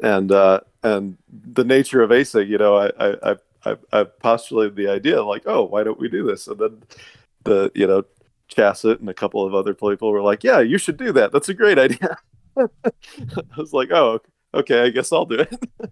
and 0.00 0.30
uh, 0.32 0.60
and 0.82 1.16
the 1.30 1.64
nature 1.64 2.02
of 2.02 2.10
async, 2.10 2.48
you 2.48 2.58
know, 2.58 2.76
I 2.76 2.90
I 3.00 3.36
I 3.64 3.76
I 3.92 4.04
postulated 4.04 4.76
the 4.76 4.88
idea 4.88 5.22
like, 5.22 5.44
oh, 5.46 5.64
why 5.64 5.82
don't 5.82 5.98
we 5.98 6.08
do 6.08 6.24
this? 6.24 6.46
And 6.48 6.58
then 6.58 6.82
the 7.44 7.70
you 7.74 7.86
know 7.86 8.04
Chassit 8.54 9.00
and 9.00 9.08
a 9.08 9.14
couple 9.14 9.44
of 9.44 9.54
other 9.54 9.74
people 9.74 10.10
were 10.10 10.22
like, 10.22 10.44
yeah, 10.44 10.60
you 10.60 10.78
should 10.78 10.96
do 10.96 11.12
that. 11.12 11.32
That's 11.32 11.48
a 11.48 11.54
great 11.54 11.78
idea. 11.78 12.18
I 12.56 12.66
was 13.56 13.72
like, 13.72 13.90
oh, 13.90 14.20
okay, 14.54 14.82
I 14.82 14.90
guess 14.90 15.12
I'll 15.12 15.26
do 15.26 15.40
it. 15.40 15.90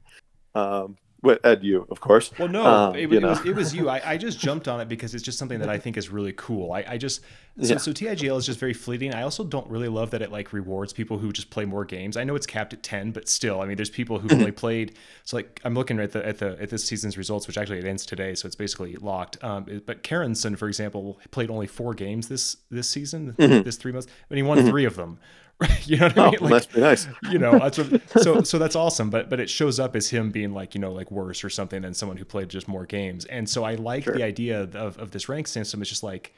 um, 0.55 0.97
with 1.25 1.45
Ed, 1.45 1.65
you 1.65 1.87
of 1.91 2.01
course. 2.01 2.31
Well, 2.39 2.49
no, 2.49 2.65
um, 2.65 2.95
it, 2.95 3.13
it 3.13 3.23
was 3.23 3.45
it 3.45 3.57
was 3.57 3.75
you. 3.75 3.89
I, 3.89 4.13
I 4.13 4.17
just 4.17 4.39
jumped 4.47 4.69
on 4.69 4.81
it 4.81 4.89
because 4.89 5.15
it's 5.15 5.25
just 5.25 5.39
something 5.39 5.59
that 5.59 5.69
I 5.69 5.79
think 5.79 5.97
is 5.97 6.11
really 6.11 6.33
cool. 6.37 6.73
I, 6.73 6.85
I 6.87 6.99
just 6.99 7.23
so, 7.61 7.75
yeah. 7.75 7.77
so 7.79 7.93
TIGL 7.93 8.37
is 8.37 8.47
just 8.47 8.59
very 8.59 8.73
fleeting. 8.73 9.15
I 9.15 9.23
also 9.23 9.45
don't 9.45 9.69
really 9.69 9.89
love 9.89 10.11
that 10.11 10.23
it 10.23 10.33
like 10.33 10.53
rewards 10.53 10.93
people 10.93 11.19
who 11.19 11.33
just 11.33 11.51
play 11.51 11.65
more 11.65 11.85
games. 11.85 12.17
I 12.17 12.25
know 12.25 12.35
it's 12.35 12.47
capped 12.47 12.73
at 12.73 12.83
ten, 12.83 13.13
but 13.13 13.29
still, 13.29 13.61
I 13.61 13.67
mean, 13.67 13.77
there's 13.77 13.91
people 13.91 14.19
who've 14.19 14.33
only 14.33 14.53
played. 14.65 14.97
So 15.25 15.37
like, 15.37 15.61
I'm 15.65 15.75
looking 15.75 15.99
at 16.01 16.13
the 16.13 16.27
at 16.27 16.39
the 16.39 16.61
at 16.61 16.71
this 16.71 16.85
season's 16.85 17.17
results, 17.17 17.47
which 17.47 17.57
actually 17.57 17.79
it 17.79 17.85
ends 17.85 18.05
today, 18.05 18.35
so 18.35 18.47
it's 18.47 18.57
basically 18.57 18.97
locked. 18.97 19.43
Um, 19.43 19.83
but 19.87 20.03
Karenson, 20.03 20.59
for 20.59 20.69
example, 20.69 21.21
played 21.31 21.51
only 21.51 21.67
four 21.67 21.95
games 21.95 22.29
this 22.29 22.57
this 22.71 22.89
season, 22.89 23.33
mm-hmm. 23.33 23.63
this 23.63 23.77
three 23.77 23.93
months, 23.93 24.09
and 24.31 24.37
he 24.37 24.43
won 24.43 24.59
mm-hmm. 24.59 24.69
three 24.69 24.85
of 24.85 24.97
them. 24.97 25.19
you 25.85 25.97
know 25.97 26.07
what 26.07 26.19
I 26.19 26.31
mean? 26.31 26.37
Oh, 26.41 26.45
like, 26.45 26.51
must 26.51 26.73
be 26.73 26.81
nice. 26.81 27.09
you 27.31 27.39
know, 27.39 27.59
that's 27.59 27.79
what, 27.79 28.11
so 28.23 28.43
so 28.43 28.59
that's 28.59 28.77
awesome. 28.77 29.11
But 29.11 29.31
but 29.31 29.41
it 29.41 29.49
shows 29.49 29.79
up 29.79 29.95
as 29.95 30.11
him 30.11 30.31
being 30.31 30.53
like 30.53 30.75
you 30.75 30.81
know 30.81 30.93
like 30.93 31.11
worse 31.11 31.45
or 31.45 31.51
something 31.51 31.83
than 31.83 31.95
someone 31.95 32.17
who 32.17 32.25
played 32.25 32.49
just 32.49 32.69
more 32.69 32.87
games. 32.87 33.25
And 33.27 33.49
so 33.49 33.65
I 33.65 33.75
like 33.75 34.05
sure. 34.05 34.15
the 34.15 34.23
idea 34.23 34.63
of 34.63 34.99
of 34.99 35.11
this 35.13 35.29
rank 35.29 35.47
system. 35.47 35.81
It's 35.81 35.91
just 35.91 36.03
like 36.03 36.35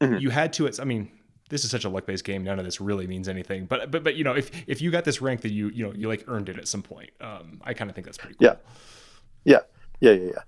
mm-hmm. 0.00 0.16
you 0.18 0.30
had 0.30 0.52
to. 0.54 0.66
It's 0.66 0.78
I 0.78 0.84
mean 0.84 1.10
this 1.50 1.64
is 1.64 1.70
such 1.70 1.84
a 1.84 1.88
luck 1.88 2.06
based 2.06 2.24
game. 2.24 2.44
None 2.44 2.58
of 2.58 2.64
this 2.64 2.80
really 2.80 3.06
means 3.06 3.28
anything. 3.28 3.66
But 3.66 3.90
but 3.90 4.02
but 4.02 4.16
you 4.16 4.24
know 4.24 4.34
if 4.34 4.50
if 4.66 4.80
you 4.80 4.90
got 4.90 5.04
this 5.04 5.20
rank 5.20 5.42
that 5.42 5.52
you 5.52 5.68
you 5.68 5.84
know 5.84 5.92
you 5.94 6.08
like 6.08 6.24
earned 6.26 6.48
it 6.48 6.58
at 6.58 6.66
some 6.66 6.82
point. 6.82 7.10
Um, 7.20 7.60
I 7.64 7.74
kind 7.74 7.90
of 7.90 7.94
think 7.94 8.06
that's 8.06 8.18
pretty 8.18 8.36
cool. 8.36 8.46
Yeah. 8.46 8.56
Yeah. 9.44 9.60
Yeah. 10.00 10.12
Yeah. 10.12 10.30
Yeah. 10.32 10.42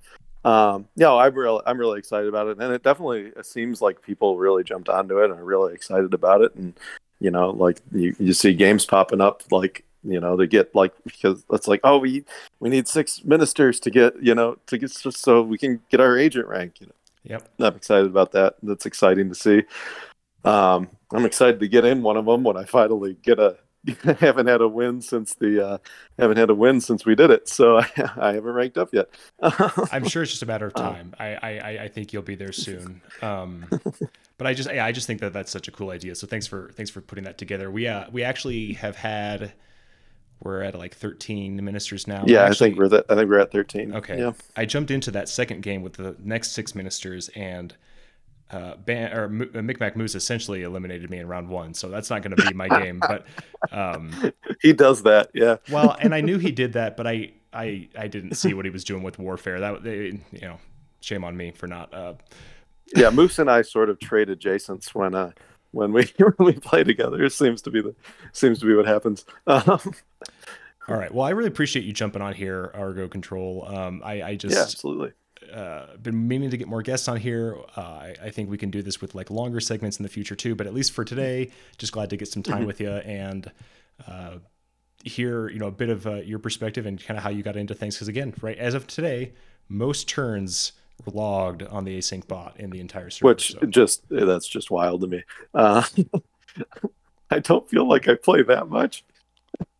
Um, 0.47 0.87
no, 0.95 1.19
I'm 1.19 1.35
really, 1.35 1.61
I'm 1.67 1.77
really 1.77 1.99
excited 1.99 2.29
about 2.29 2.47
it, 2.47 2.59
and 2.61 2.73
it 2.73 2.85
definitely 2.85 3.33
it 3.37 3.45
seems 3.45 3.83
like 3.83 4.01
people 4.01 4.39
really 4.39 4.63
jumped 4.63 4.89
onto 4.89 5.19
it 5.19 5.29
and 5.29 5.41
are 5.41 5.45
really 5.45 5.75
excited 5.75 6.15
about 6.15 6.41
it. 6.41 6.55
And 6.55 6.79
you 7.21 7.31
know 7.31 7.51
like 7.51 7.81
you, 7.93 8.15
you 8.19 8.33
see 8.33 8.55
games 8.55 8.85
popping 8.85 9.21
up 9.21 9.43
like 9.51 9.85
you 10.05 10.21
know 10.21 10.37
they 10.37 10.47
get 10.47 10.75
like 10.75 10.93
because 11.05 11.45
it's 11.51 11.69
like 11.69 11.81
oh 11.85 11.99
we 11.99 12.25
we 12.61 12.69
need 12.69 12.87
six 12.87 13.25
ministers 13.25 13.81
to 13.81 13.91
get 13.91 14.15
you 14.23 14.35
know 14.35 14.57
to 14.67 14.79
get 14.79 14.93
just 14.93 15.19
so 15.19 15.43
we 15.43 15.59
can 15.59 15.81
get 15.91 16.01
our 16.01 16.17
agent 16.17 16.47
rank 16.47 16.81
you 16.81 16.87
know 16.87 16.93
yep 17.25 17.49
i'm 17.59 17.75
excited 17.75 18.07
about 18.07 18.33
that 18.33 18.57
that's 18.63 18.87
exciting 18.87 19.29
to 19.29 19.35
see 19.35 19.63
um 20.45 20.89
i'm 21.13 21.25
excited 21.25 21.59
to 21.59 21.69
get 21.69 21.85
in 21.85 22.03
one 22.03 22.17
of 22.17 22.27
them 22.27 22.45
when 22.45 22.57
i 22.57 22.65
finally 22.65 23.17
get 23.23 23.39
a 23.39 23.57
haven't 24.19 24.47
had 24.47 24.61
a 24.61 24.69
win 24.69 25.01
since 25.01 25.35
the 25.35 25.65
uh, 25.65 25.79
haven't 26.19 26.37
had 26.37 26.51
a 26.51 26.55
win 26.55 26.81
since 26.81 27.07
we 27.07 27.15
did 27.15 27.31
it, 27.31 27.49
so 27.49 27.79
I, 27.79 27.89
I 28.17 28.33
haven't 28.33 28.53
ranked 28.53 28.79
up 28.79 28.93
yet. 28.93 29.09
I'm 29.41 30.09
sure 30.09 30.23
it's 30.23 30.33
just 30.33 30.43
a 30.43 30.47
matter 30.47 30.67
of 30.67 30.75
time. 30.75 31.15
I, 31.19 31.35
I 31.35 31.79
I 31.85 31.89
think 31.89 32.13
you'll 32.13 32.23
be 32.23 32.35
there 32.35 32.53
soon. 32.53 33.01
Um, 33.23 33.67
but 34.39 34.47
I 34.47 34.55
just 34.55 34.73
yeah, 34.73 34.85
I 34.85 34.93
just 34.93 35.07
think 35.07 35.21
that 35.21 35.33
that's 35.33 35.51
such 35.51 35.69
a 35.69 35.73
cool 35.73 35.91
idea. 35.91 36.15
So 36.15 36.27
thanks 36.27 36.47
for 36.47 36.71
thanks 36.75 36.91
for 36.91 37.01
putting 37.01 37.25
that 37.25 37.39
together. 37.39 37.71
We 37.71 37.87
uh 37.87 38.07
we 38.11 38.23
actually 38.23 38.75
have 38.75 38.97
had 38.97 39.53
we're 40.43 40.63
at 40.63 40.75
like 40.75 40.95
13 40.95 41.65
ministers 41.65 42.07
now. 42.07 42.25
Yeah, 42.27 42.43
actually, 42.43 42.67
I 42.67 42.71
think 42.71 42.79
we're 42.79 42.89
that. 42.89 43.07
I 43.09 43.15
think 43.15 43.31
we're 43.31 43.39
at 43.39 43.53
13. 43.53 43.95
Okay. 43.97 44.19
Yeah. 44.19 44.33
I 44.55 44.67
jumped 44.67 44.91
into 44.91 45.11
that 45.13 45.29
second 45.29 45.63
game 45.63 45.83
with 45.83 45.95
the 45.95 46.15
next 46.19 46.53
six 46.53 46.75
ministers 46.75 47.31
and 47.31 47.75
uh, 48.51 48.77
Ban- 48.77 49.13
or 49.13 49.25
M- 49.25 49.67
Micmac 49.67 49.97
Moose 49.97 50.15
essentially 50.15 50.63
eliminated 50.63 51.11
me 51.11 51.19
in 51.19 51.27
round 51.27 51.49
one, 51.49 51.75
so 51.75 51.89
that's 51.89 52.11
not 52.11 52.23
going 52.23 52.37
to 52.37 52.47
be 52.47 52.55
my 52.55 52.69
game. 52.69 53.01
But 53.01 53.27
um, 53.73 54.33
he 54.63 54.73
does 54.73 55.03
that, 55.03 55.31
yeah. 55.35 55.57
well, 55.71 55.97
and 56.01 56.15
I 56.15 56.21
knew 56.21 56.39
he 56.39 56.53
did 56.53 56.75
that, 56.75 56.97
but 56.97 57.07
I 57.09 57.33
I 57.53 57.89
I 57.99 58.07
didn't 58.07 58.35
see 58.35 58.55
what 58.55 58.65
he 58.65 58.71
was 58.71 58.85
doing 58.85 59.03
with 59.03 59.19
warfare. 59.19 59.59
That 59.59 59.83
they, 59.83 60.21
you 60.31 60.41
know, 60.43 60.59
shame 61.01 61.25
on 61.25 61.37
me 61.37 61.51
for 61.51 61.67
not 61.67 61.93
uh, 61.93 62.15
yeah, 62.95 63.11
Moose 63.11 63.39
and 63.39 63.51
I 63.51 63.63
sort 63.63 63.91
of 63.91 63.99
trade 63.99 64.29
adjacents 64.29 64.95
when 64.95 65.15
uh 65.15 65.33
when 65.73 65.93
we 65.93 66.05
when 66.37 66.47
we 66.47 66.53
play 66.55 66.85
together. 66.85 67.23
It 67.23 67.33
seems 67.33 67.63
to 67.63 67.71
be 67.71 67.81
the 67.81 67.95
seems 68.33 68.59
to 68.61 68.67
be 68.67 68.75
what 68.75 68.87
happens. 68.87 69.25
Um, 69.47 69.95
All 70.89 70.97
right. 70.97 71.13
Well, 71.13 71.27
I 71.27 71.31
really 71.31 71.49
appreciate 71.49 71.85
you 71.85 71.93
jumping 71.93 72.23
on 72.23 72.33
here, 72.33 72.71
Argocontrol. 72.73 73.69
Um, 73.75 74.03
I, 74.05 74.23
I 74.23 74.35
just 74.37 74.55
yeah, 74.55 74.63
absolutely. 74.63 75.13
Uh, 75.53 75.97
been 75.97 76.29
meaning 76.29 76.51
to 76.51 76.57
get 76.57 76.69
more 76.69 76.83
guests 76.83 77.09
on 77.09 77.17
here. 77.17 77.57
Uh, 77.77 77.81
I, 77.81 78.15
I, 78.25 78.31
think 78.31 78.51
we 78.51 78.57
can 78.57 78.71
do 78.71 78.83
this 78.83 79.01
with 79.01 79.15
like 79.15 79.29
longer 79.29 79.61
segments 79.61 79.99
in 79.99 80.05
the 80.05 80.09
future 80.09 80.37
too. 80.37 80.55
But 80.55 80.69
at 80.69 80.75
least 80.75 80.93
for 80.93 81.05
today, 81.05 81.51
just 81.77 81.93
glad 81.93 82.11
to 82.11 82.17
get 82.17 82.29
some 82.29 82.43
time 82.43 82.59
mm-hmm. 82.59 82.67
with 82.67 82.81
you 82.81 82.91
and 82.91 83.51
uh, 84.07 84.39
hear 85.05 85.49
you 85.49 85.59
know 85.59 85.67
a 85.67 85.73
bit 85.73 85.89
of 85.89 86.07
uh, 86.07 86.15
your 86.17 86.39
perspective 86.39 86.87
and 86.87 87.03
kind 87.05 87.19
of 87.19 87.25
how 87.25 87.31
you 87.31 87.43
got 87.43 87.57
into 87.57 87.75
things. 87.75 87.97
Because 87.97 88.09
again, 88.09 88.33
right 88.41 88.59
as 88.59 88.75
of 88.75 88.87
today, 88.87 89.33
most 89.69 90.09
turns 90.09 90.73
logged 91.05 91.63
on 91.63 91.85
the 91.85 91.99
async 91.99 92.27
bot 92.27 92.59
in 92.59 92.71
the 92.71 92.81
entire 92.81 93.11
server. 93.11 93.29
Which 93.29 93.53
so. 93.53 93.67
just 93.67 94.03
that's 94.09 94.49
just 94.49 94.71
wild 94.71 95.03
to 95.03 95.07
me. 95.07 95.25
Uh, 95.55 95.83
I 97.31 97.41
don't 97.41 97.69
feel 97.69 97.89
like 97.89 98.09
I 98.09 98.15
play 98.15 98.43
that 98.43 98.69
much. 98.69 99.05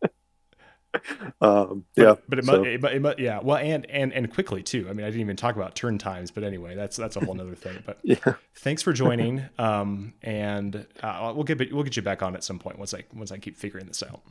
um, 1.41 1.85
yeah, 1.95 2.15
but 2.27 2.39
it, 2.39 2.45
so. 2.45 2.51
must, 2.51 2.67
it, 2.67 2.83
it, 2.83 3.19
yeah, 3.19 3.39
well, 3.41 3.57
and 3.57 3.89
and 3.89 4.13
and 4.13 4.31
quickly 4.31 4.63
too. 4.63 4.87
I 4.89 4.93
mean, 4.93 5.05
I 5.05 5.09
didn't 5.09 5.21
even 5.21 5.35
talk 5.35 5.55
about 5.55 5.75
turn 5.75 5.97
times, 5.97 6.31
but 6.31 6.43
anyway, 6.43 6.75
that's 6.75 6.97
that's 6.97 7.15
a 7.15 7.25
whole 7.25 7.39
other 7.39 7.55
thing. 7.55 7.81
But 7.85 7.99
yeah, 8.03 8.33
thanks 8.55 8.81
for 8.81 8.93
joining. 8.93 9.43
Um, 9.57 10.13
and 10.21 10.85
uh, 11.01 11.33
we'll 11.35 11.43
get 11.43 11.73
we'll 11.73 11.83
get 11.83 11.95
you 11.95 12.01
back 12.01 12.21
on 12.21 12.35
at 12.35 12.43
some 12.43 12.59
point 12.59 12.77
once 12.77 12.93
I 12.93 13.03
once 13.13 13.31
I 13.31 13.37
keep 13.37 13.57
figuring 13.57 13.87
this 13.87 14.03
out. 14.03 14.21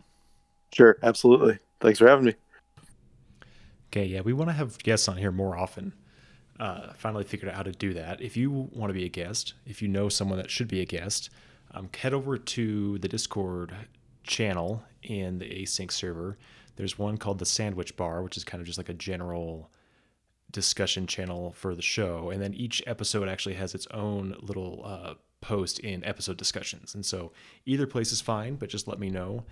Sure, 0.72 0.96
absolutely. 1.02 1.58
Thanks 1.80 1.98
for 1.98 2.08
having 2.08 2.26
me. 2.26 2.34
Okay, 3.92 4.04
yeah, 4.04 4.20
we 4.20 4.32
want 4.32 4.50
to 4.50 4.54
have 4.54 4.78
guests 4.78 5.08
on 5.08 5.16
here 5.16 5.30
more 5.30 5.56
often 5.56 5.92
uh, 6.58 6.92
finally 6.94 7.24
figured 7.24 7.50
out 7.50 7.56
how 7.56 7.62
to 7.62 7.72
do 7.72 7.94
that. 7.94 8.20
If 8.20 8.36
you 8.36 8.50
want 8.50 8.90
to 8.90 8.94
be 8.94 9.04
a 9.04 9.08
guest, 9.08 9.54
if 9.66 9.82
you 9.82 9.88
know 9.88 10.08
someone 10.08 10.38
that 10.38 10.50
should 10.50 10.68
be 10.68 10.80
a 10.80 10.86
guest, 10.86 11.30
um, 11.72 11.88
head 11.96 12.14
over 12.14 12.38
to 12.38 12.98
the 12.98 13.08
Discord 13.08 13.74
channel 14.22 14.82
in 15.02 15.38
the 15.38 15.46
async 15.46 15.90
server. 15.92 16.38
There's 16.76 16.98
one 16.98 17.16
called 17.16 17.38
the 17.38 17.46
Sandwich 17.46 17.96
Bar, 17.96 18.22
which 18.22 18.36
is 18.36 18.44
kind 18.44 18.60
of 18.60 18.66
just 18.66 18.78
like 18.78 18.88
a 18.88 18.94
general 18.94 19.70
discussion 20.50 21.06
channel 21.06 21.52
for 21.52 21.74
the 21.74 21.82
show. 21.82 22.30
And 22.30 22.40
then 22.40 22.54
each 22.54 22.82
episode 22.86 23.28
actually 23.28 23.54
has 23.54 23.74
its 23.74 23.86
own 23.88 24.36
little 24.40 24.82
uh, 24.84 25.14
post 25.40 25.78
in 25.80 26.04
episode 26.04 26.36
discussions. 26.36 26.94
And 26.94 27.04
so 27.04 27.32
either 27.64 27.86
place 27.86 28.12
is 28.12 28.20
fine, 28.20 28.56
but 28.56 28.68
just 28.68 28.88
let 28.88 28.98
me 28.98 29.10
know. 29.10 29.44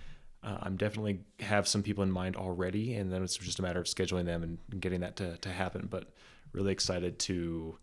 Uh, 0.42 0.58
I'm 0.60 0.76
definitely 0.76 1.20
have 1.40 1.66
some 1.66 1.82
people 1.82 2.04
in 2.04 2.10
mind 2.10 2.36
already, 2.36 2.94
and 2.94 3.10
then 3.10 3.22
it's 3.22 3.36
just 3.36 3.58
a 3.58 3.62
matter 3.62 3.80
of 3.80 3.86
scheduling 3.86 4.26
them 4.26 4.42
and 4.42 4.80
getting 4.80 5.00
that 5.00 5.16
to, 5.16 5.38
to 5.38 5.48
happen. 5.48 5.88
But 5.90 6.12
really 6.54 6.72
excited 6.72 7.18
to 7.20 7.78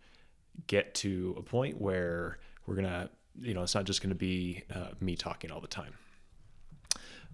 get 0.68 0.94
to 0.96 1.36
a 1.38 1.42
point 1.42 1.80
where 1.80 2.40
we're 2.66 2.75
gonna 2.75 3.10
you 3.40 3.54
know 3.54 3.63
it's 3.63 3.75
not 3.75 3.86
just 3.86 4.01
gonna 4.01 4.16
be 4.16 4.63
uh, 4.74 4.90
me 5.00 5.16
talking 5.16 5.51
all 5.51 5.62
the 5.62 5.68
time. 5.68 5.94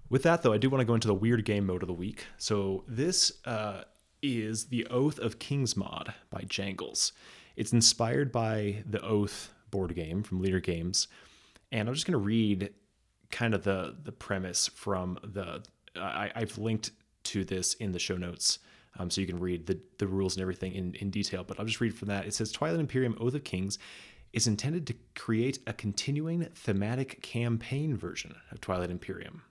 With 0.10 0.24
that 0.24 0.42
though 0.42 0.54
i 0.54 0.58
do 0.58 0.70
want 0.70 0.82
to 0.82 0.86
go 0.86 0.94
into 0.94 1.08
the 1.08 1.14
weird 1.14 1.46
game 1.46 1.66
mode 1.66 1.84
of 1.84 1.88
the 1.88 1.94
week. 1.94 2.26
So 2.38 2.84
this 2.88 3.32
uh, 3.46 3.84
is 4.22 4.66
the 4.66 4.86
oath 4.88 5.20
of 5.20 5.40
kings 5.40 5.76
mod 5.78 6.14
by 6.30 6.42
jangles. 6.48 7.14
It's 7.56 7.74
inspired 7.74 8.32
by 8.32 8.84
the 8.86 9.02
oath 9.02 9.54
board 9.72 9.94
game 9.96 10.24
from 10.24 10.42
Leder 10.42 10.64
Games 10.64 11.08
and 11.72 11.88
i'm 11.88 11.96
just 11.96 12.06
going 12.06 12.14
to 12.14 12.18
read 12.18 12.74
kind 13.30 13.54
of 13.54 13.64
the 13.64 13.96
the 14.04 14.12
premise 14.12 14.68
from 14.68 15.18
the 15.24 15.64
I, 15.96 16.32
i've 16.36 16.58
linked 16.58 16.92
to 17.24 17.44
this 17.44 17.74
in 17.76 17.92
the 17.92 18.00
show 18.00 18.16
notes 18.16 18.60
um, 18.98 19.10
so 19.10 19.22
you 19.22 19.28
can 19.28 19.40
read 19.40 19.68
the, 19.68 19.80
the 19.98 20.08
rules 20.08 20.36
and 20.36 20.42
everything 20.42 20.74
in, 20.74 20.94
in 20.96 21.10
detail. 21.10 21.44
But 21.44 21.60
I'll 21.60 21.66
just 21.66 21.82
read 21.82 21.96
from 21.96 22.08
that. 22.10 22.26
It 22.26 22.34
says 22.34 22.52
Twilight 22.52 22.80
Imperium 22.80 23.18
Oath 23.20 23.36
of 23.36 23.44
Kings 23.44 23.78
is 24.34 24.48
intended 24.48 24.86
to 24.88 24.96
create 25.16 25.60
a 25.66 25.74
continuing 25.74 26.46
thematic 26.54 27.22
campaign 27.22 27.96
version 27.96 28.36
of 28.52 28.62
Twilight 28.62 28.92
Imperium, 28.92 29.42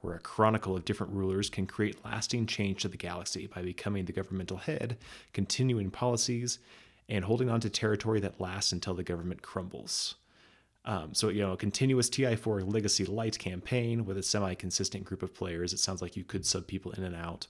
where 0.00 0.14
a 0.14 0.20
chronicle 0.20 0.76
of 0.76 0.84
different 0.84 1.12
rulers 1.12 1.48
can 1.50 1.66
create 1.66 2.04
lasting 2.04 2.46
change 2.46 2.82
to 2.82 2.88
the 2.88 2.96
galaxy 2.96 3.46
by 3.46 3.62
becoming 3.62 4.04
the 4.04 4.12
governmental 4.12 4.58
head, 4.58 4.98
continuing 5.32 5.90
policies, 5.90 6.58
and 7.08 7.24
holding 7.24 7.48
on 7.48 7.60
to 7.60 7.70
territory 7.70 8.20
that 8.20 8.40
lasts 8.40 8.72
until 8.72 8.94
the 8.94 9.02
government 9.02 9.42
crumbles. 9.42 10.16
Um, 10.84 11.14
so, 11.14 11.28
you 11.28 11.42
know, 11.42 11.52
a 11.52 11.56
continuous 11.56 12.08
TI4 12.08 12.72
Legacy 12.72 13.04
Light 13.04 13.38
campaign 13.38 14.04
with 14.04 14.16
a 14.16 14.22
semi 14.22 14.54
consistent 14.54 15.04
group 15.04 15.22
of 15.22 15.34
players. 15.34 15.72
It 15.72 15.80
sounds 15.80 16.00
like 16.00 16.16
you 16.16 16.24
could 16.24 16.46
sub 16.46 16.66
people 16.66 16.92
in 16.92 17.04
and 17.04 17.16
out. 17.16 17.46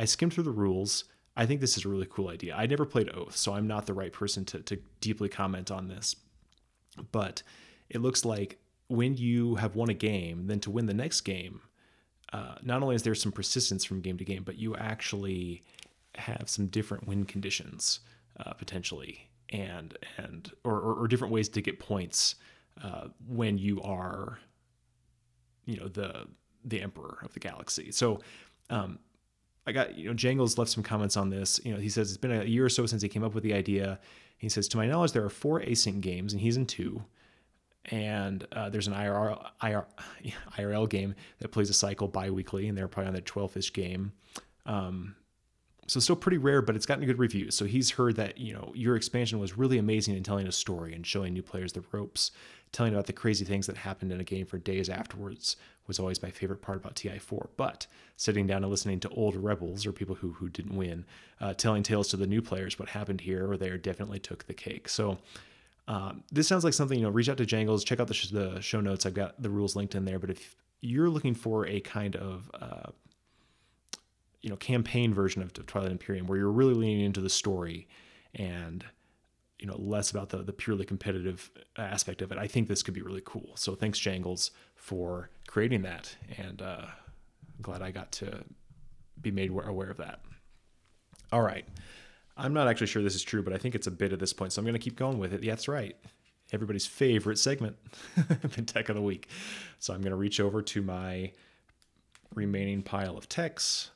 I 0.00 0.06
skimmed 0.06 0.32
through 0.32 0.44
the 0.44 0.50
rules. 0.50 1.04
I 1.36 1.44
think 1.44 1.60
this 1.60 1.76
is 1.76 1.84
a 1.84 1.88
really 1.88 2.08
cool 2.08 2.28
idea. 2.28 2.56
I 2.56 2.64
never 2.64 2.86
played 2.86 3.10
Oath, 3.14 3.36
so 3.36 3.52
I'm 3.52 3.66
not 3.66 3.84
the 3.84 3.92
right 3.92 4.12
person 4.12 4.46
to, 4.46 4.60
to 4.60 4.78
deeply 5.02 5.28
comment 5.28 5.70
on 5.70 5.88
this. 5.88 6.16
But 7.12 7.42
it 7.90 8.00
looks 8.00 8.24
like 8.24 8.58
when 8.88 9.14
you 9.18 9.56
have 9.56 9.76
won 9.76 9.90
a 9.90 9.94
game, 9.94 10.46
then 10.46 10.58
to 10.60 10.70
win 10.70 10.86
the 10.86 10.94
next 10.94 11.20
game, 11.20 11.60
uh, 12.32 12.54
not 12.62 12.82
only 12.82 12.94
is 12.94 13.02
there 13.02 13.14
some 13.14 13.30
persistence 13.30 13.84
from 13.84 14.00
game 14.00 14.16
to 14.16 14.24
game, 14.24 14.42
but 14.42 14.56
you 14.56 14.74
actually 14.74 15.64
have 16.14 16.44
some 16.46 16.68
different 16.68 17.06
win 17.06 17.24
conditions 17.24 18.00
uh, 18.38 18.54
potentially, 18.54 19.28
and 19.50 19.98
and 20.16 20.50
or, 20.64 20.76
or, 20.80 20.94
or, 20.94 21.08
different 21.08 21.32
ways 21.32 21.48
to 21.50 21.60
get 21.60 21.78
points 21.78 22.36
uh, 22.82 23.08
when 23.28 23.58
you 23.58 23.82
are, 23.82 24.38
you 25.66 25.76
know, 25.76 25.88
the 25.88 26.26
the 26.64 26.80
emperor 26.80 27.18
of 27.22 27.34
the 27.34 27.40
galaxy. 27.40 27.92
So 27.92 28.20
um, 28.70 28.98
I 29.70 29.72
got, 29.72 29.96
you 29.96 30.08
know, 30.08 30.14
Jangles 30.14 30.58
left 30.58 30.68
some 30.72 30.82
comments 30.82 31.16
on 31.16 31.30
this. 31.30 31.60
You 31.64 31.72
know, 31.72 31.78
he 31.78 31.88
says 31.88 32.10
it's 32.10 32.18
been 32.18 32.32
a 32.32 32.42
year 32.42 32.64
or 32.64 32.68
so 32.68 32.86
since 32.86 33.02
he 33.02 33.08
came 33.08 33.22
up 33.22 33.34
with 33.34 33.44
the 33.44 33.54
idea. 33.54 34.00
He 34.36 34.48
says, 34.48 34.66
to 34.68 34.76
my 34.76 34.86
knowledge, 34.86 35.12
there 35.12 35.24
are 35.24 35.30
four 35.30 35.60
async 35.60 36.00
games, 36.00 36.32
and 36.32 36.42
he's 36.42 36.56
in 36.56 36.66
two. 36.66 37.04
And 37.84 38.44
uh, 38.50 38.68
there's 38.68 38.88
an 38.88 38.94
IRL, 38.94 39.46
IR, 39.62 39.86
IRL 40.58 40.88
game 40.90 41.14
that 41.38 41.52
plays 41.52 41.70
a 41.70 41.72
cycle 41.72 42.08
bi-weekly, 42.08 42.66
and 42.66 42.76
they're 42.76 42.88
probably 42.88 43.08
on 43.08 43.12
their 43.12 43.22
12-ish 43.22 43.72
game. 43.72 44.10
Um, 44.66 45.14
so 45.90 45.98
still 45.98 46.14
pretty 46.14 46.38
rare, 46.38 46.62
but 46.62 46.76
it's 46.76 46.86
gotten 46.86 47.04
good 47.04 47.18
reviews. 47.18 47.56
So 47.56 47.64
he's 47.64 47.90
heard 47.90 48.14
that 48.14 48.38
you 48.38 48.52
know 48.52 48.70
your 48.76 48.94
expansion 48.94 49.40
was 49.40 49.58
really 49.58 49.76
amazing 49.76 50.16
in 50.16 50.22
telling 50.22 50.46
a 50.46 50.52
story 50.52 50.94
and 50.94 51.04
showing 51.04 51.32
new 51.32 51.42
players 51.42 51.72
the 51.72 51.82
ropes, 51.90 52.30
telling 52.70 52.92
about 52.92 53.06
the 53.06 53.12
crazy 53.12 53.44
things 53.44 53.66
that 53.66 53.76
happened 53.76 54.12
in 54.12 54.20
a 54.20 54.24
game 54.24 54.46
for 54.46 54.56
days 54.56 54.88
afterwards 54.88 55.56
was 55.88 55.98
always 55.98 56.22
my 56.22 56.30
favorite 56.30 56.62
part 56.62 56.78
about 56.78 56.94
TI4. 56.94 57.48
But 57.56 57.88
sitting 58.16 58.46
down 58.46 58.62
and 58.62 58.70
listening 58.70 59.00
to 59.00 59.08
old 59.08 59.34
rebels 59.34 59.84
or 59.84 59.92
people 59.92 60.14
who 60.14 60.30
who 60.34 60.48
didn't 60.48 60.76
win, 60.76 61.04
uh, 61.40 61.54
telling 61.54 61.82
tales 61.82 62.06
to 62.08 62.16
the 62.16 62.26
new 62.26 62.40
players 62.40 62.78
what 62.78 62.90
happened 62.90 63.22
here 63.22 63.50
or 63.50 63.56
there 63.56 63.76
definitely 63.76 64.20
took 64.20 64.46
the 64.46 64.54
cake. 64.54 64.88
So. 64.88 65.18
Um, 65.88 66.22
this 66.30 66.46
sounds 66.46 66.62
like 66.62 66.74
something 66.74 66.96
you 66.96 67.04
know. 67.04 67.10
Reach 67.10 67.28
out 67.28 67.36
to 67.38 67.46
Jangles, 67.46 67.82
check 67.82 67.98
out 67.98 68.06
the, 68.06 68.14
sh- 68.14 68.28
the 68.28 68.60
show 68.60 68.80
notes. 68.80 69.06
I've 69.06 69.14
got 69.14 69.42
the 69.42 69.50
rules 69.50 69.74
linked 69.74 69.96
in 69.96 70.04
there. 70.04 70.20
But 70.20 70.30
if 70.30 70.54
you're 70.82 71.08
looking 71.08 71.34
for 71.34 71.66
a 71.66 71.80
kind 71.80 72.14
of 72.14 72.48
uh, 72.54 72.90
you 74.42 74.50
know 74.50 74.56
campaign 74.56 75.12
version 75.12 75.42
of 75.42 75.52
Twilight 75.52 75.92
Imperium 75.92 76.26
where 76.26 76.38
you're 76.38 76.50
really 76.50 76.74
leaning 76.74 77.04
into 77.04 77.20
the 77.20 77.28
story 77.28 77.88
and 78.34 78.84
you 79.58 79.66
know 79.66 79.76
less 79.78 80.10
about 80.10 80.30
the 80.30 80.38
the 80.38 80.52
purely 80.52 80.84
competitive 80.84 81.50
aspect 81.76 82.22
of 82.22 82.32
it. 82.32 82.38
I 82.38 82.46
think 82.46 82.68
this 82.68 82.82
could 82.82 82.94
be 82.94 83.02
really 83.02 83.22
cool. 83.24 83.52
So 83.56 83.74
thanks 83.74 83.98
Jangles 83.98 84.50
for 84.74 85.30
creating 85.46 85.82
that, 85.82 86.14
and 86.38 86.62
uh, 86.62 86.86
I'm 86.86 87.62
glad 87.62 87.82
I 87.82 87.90
got 87.90 88.12
to 88.12 88.44
be 89.20 89.30
made 89.30 89.50
aware 89.50 89.90
of 89.90 89.98
that. 89.98 90.20
All 91.32 91.42
right. 91.42 91.66
I'm 92.36 92.54
not 92.54 92.68
actually 92.68 92.86
sure 92.86 93.02
this 93.02 93.14
is 93.14 93.22
true, 93.22 93.42
but 93.42 93.52
I 93.52 93.58
think 93.58 93.74
it's 93.74 93.86
a 93.86 93.90
bit 93.90 94.14
at 94.14 94.18
this 94.18 94.32
point, 94.32 94.52
so 94.52 94.60
I'm 94.60 94.64
going 94.64 94.72
to 94.72 94.78
keep 94.78 94.96
going 94.96 95.18
with 95.18 95.34
it. 95.34 95.42
Yeah, 95.42 95.52
that's 95.52 95.68
right. 95.68 95.94
Everybody's 96.52 96.86
favorite 96.86 97.38
segment, 97.38 97.76
tech 98.66 98.88
of 98.88 98.96
the 98.96 99.02
week. 99.02 99.28
So 99.78 99.92
I'm 99.92 100.00
going 100.00 100.10
to 100.10 100.16
reach 100.16 100.40
over 100.40 100.62
to 100.62 100.82
my 100.82 101.32
remaining 102.34 102.82
pile 102.82 103.18
of 103.18 103.28
techs 103.28 103.90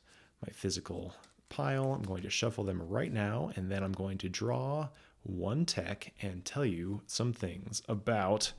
my 0.46 0.52
physical 0.52 1.14
pile. 1.48 1.92
I'm 1.92 2.02
going 2.02 2.22
to 2.22 2.30
shuffle 2.30 2.64
them 2.64 2.82
right 2.88 3.12
now, 3.12 3.50
and 3.56 3.70
then 3.70 3.82
I'm 3.82 3.92
going 3.92 4.18
to 4.18 4.28
draw 4.28 4.88
one 5.22 5.64
tech 5.64 6.12
and 6.20 6.44
tell 6.44 6.64
you 6.64 7.02
some 7.06 7.32
things 7.32 7.82
about 7.88 8.52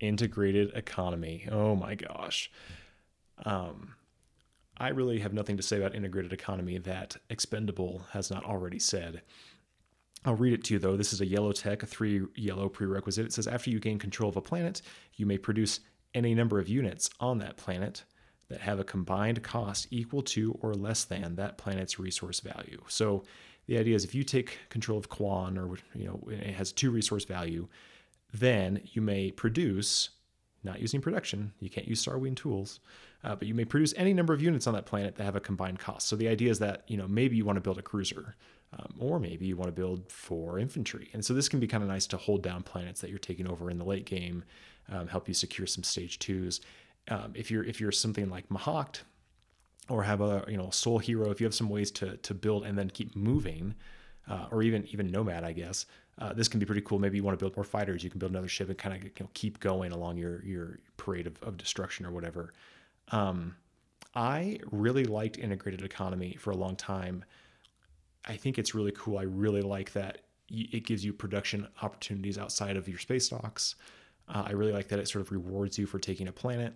integrated 0.00 0.72
economy. 0.74 1.46
Oh 1.50 1.76
my 1.76 1.94
gosh. 1.94 2.50
Um, 3.44 3.94
I 4.78 4.88
really 4.88 5.20
have 5.20 5.34
nothing 5.34 5.56
to 5.58 5.62
say 5.62 5.76
about 5.76 5.94
integrated 5.94 6.32
economy 6.32 6.78
that 6.78 7.16
Expendable 7.28 8.02
has 8.12 8.30
not 8.30 8.44
already 8.44 8.78
said. 8.78 9.22
I'll 10.24 10.36
read 10.36 10.54
it 10.54 10.64
to 10.64 10.74
you 10.74 10.80
though. 10.80 10.96
This 10.96 11.12
is 11.12 11.20
a 11.20 11.26
yellow 11.26 11.52
tech, 11.52 11.82
a 11.82 11.86
three 11.86 12.22
yellow 12.34 12.68
prerequisite. 12.68 13.26
It 13.26 13.32
says 13.32 13.46
after 13.46 13.70
you 13.70 13.78
gain 13.78 13.98
control 13.98 14.30
of 14.30 14.36
a 14.36 14.42
planet, 14.42 14.82
you 15.16 15.26
may 15.26 15.38
produce 15.38 15.80
any 16.14 16.34
number 16.34 16.58
of 16.58 16.68
units 16.68 17.08
on 17.20 17.38
that 17.38 17.56
planet 17.56 18.04
that 18.50 18.60
have 18.60 18.80
a 18.80 18.84
combined 18.84 19.42
cost 19.42 19.86
equal 19.90 20.22
to 20.22 20.58
or 20.60 20.74
less 20.74 21.04
than 21.04 21.36
that 21.36 21.56
planet's 21.56 21.98
resource 21.98 22.40
value. 22.40 22.82
So 22.88 23.22
the 23.66 23.78
idea 23.78 23.94
is 23.94 24.04
if 24.04 24.14
you 24.14 24.24
take 24.24 24.58
control 24.68 24.98
of 24.98 25.08
Quann 25.08 25.56
or 25.56 25.78
you 25.94 26.06
know 26.06 26.20
it 26.28 26.54
has 26.54 26.72
two 26.72 26.90
resource 26.90 27.24
value, 27.24 27.68
then 28.34 28.82
you 28.92 29.00
may 29.00 29.30
produce 29.30 30.10
not 30.62 30.80
using 30.80 31.00
production. 31.00 31.52
You 31.60 31.70
can't 31.70 31.88
use 31.88 32.04
Starwing 32.04 32.36
tools, 32.36 32.80
uh, 33.24 33.34
but 33.34 33.48
you 33.48 33.54
may 33.54 33.64
produce 33.64 33.94
any 33.96 34.12
number 34.12 34.34
of 34.34 34.42
units 34.42 34.66
on 34.66 34.74
that 34.74 34.84
planet 34.84 35.14
that 35.16 35.24
have 35.24 35.36
a 35.36 35.40
combined 35.40 35.78
cost. 35.78 36.08
So 36.08 36.16
the 36.16 36.28
idea 36.28 36.50
is 36.50 36.58
that 36.58 36.82
you 36.88 36.96
know 36.96 37.08
maybe 37.08 37.36
you 37.36 37.44
want 37.44 37.56
to 37.56 37.62
build 37.62 37.78
a 37.78 37.82
cruiser, 37.82 38.34
um, 38.76 38.94
or 38.98 39.20
maybe 39.20 39.46
you 39.46 39.56
want 39.56 39.68
to 39.68 39.80
build 39.80 40.10
four 40.10 40.58
infantry, 40.58 41.08
and 41.12 41.24
so 41.24 41.32
this 41.32 41.48
can 41.48 41.60
be 41.60 41.68
kind 41.68 41.82
of 41.82 41.88
nice 41.88 42.06
to 42.08 42.16
hold 42.16 42.42
down 42.42 42.62
planets 42.62 43.00
that 43.00 43.10
you're 43.10 43.18
taking 43.18 43.48
over 43.48 43.70
in 43.70 43.78
the 43.78 43.84
late 43.84 44.04
game, 44.04 44.42
um, 44.90 45.06
help 45.06 45.28
you 45.28 45.34
secure 45.34 45.66
some 45.66 45.84
stage 45.84 46.18
twos, 46.18 46.60
um, 47.10 47.32
if 47.34 47.50
you're 47.50 47.64
if 47.64 47.80
you're 47.80 47.92
something 47.92 48.30
like 48.30 48.48
Mahact 48.48 49.02
or 49.88 50.04
have 50.04 50.20
a 50.20 50.44
you 50.48 50.56
know 50.56 50.70
Sol 50.70 50.98
hero, 50.98 51.30
if 51.30 51.40
you 51.40 51.44
have 51.44 51.54
some 51.54 51.68
ways 51.68 51.90
to 51.92 52.16
to 52.18 52.32
build 52.32 52.64
and 52.64 52.78
then 52.78 52.88
keep 52.88 53.14
moving, 53.14 53.74
uh, 54.28 54.46
or 54.50 54.62
even 54.62 54.86
even 54.88 55.10
Nomad, 55.10 55.44
I 55.44 55.52
guess. 55.52 55.86
Uh, 56.18 56.34
this 56.34 56.48
can 56.48 56.60
be 56.60 56.66
pretty 56.66 56.82
cool. 56.82 56.98
Maybe 56.98 57.16
you 57.16 57.24
want 57.24 57.38
to 57.38 57.42
build 57.42 57.56
more 57.56 57.64
fighters. 57.64 58.04
You 58.04 58.10
can 58.10 58.18
build 58.18 58.32
another 58.32 58.48
ship 58.48 58.68
and 58.68 58.76
kind 58.76 58.94
of 58.94 59.04
you 59.04 59.10
know, 59.20 59.28
keep 59.34 59.58
going 59.60 59.92
along 59.92 60.18
your 60.18 60.44
your 60.44 60.78
parade 60.96 61.26
of, 61.26 61.42
of 61.42 61.56
destruction 61.56 62.06
or 62.06 62.12
whatever. 62.12 62.52
Um, 63.10 63.56
I 64.14 64.58
really 64.70 65.04
liked 65.04 65.38
integrated 65.38 65.82
economy 65.82 66.36
for 66.38 66.50
a 66.50 66.56
long 66.56 66.76
time. 66.76 67.24
I 68.26 68.36
think 68.36 68.58
it's 68.58 68.74
really 68.74 68.92
cool. 68.92 69.18
I 69.18 69.22
really 69.22 69.62
like 69.62 69.92
that 69.92 70.22
it 70.52 70.84
gives 70.84 71.04
you 71.04 71.12
production 71.12 71.68
opportunities 71.80 72.36
outside 72.36 72.76
of 72.76 72.88
your 72.88 72.98
space 72.98 73.28
docks. 73.28 73.76
Uh, 74.28 74.42
I 74.46 74.52
really 74.52 74.72
like 74.72 74.88
that 74.88 74.98
it 74.98 75.08
sort 75.08 75.24
of 75.24 75.30
rewards 75.30 75.78
you 75.78 75.86
for 75.86 76.00
taking 76.00 76.26
a 76.26 76.32
planet 76.32 76.74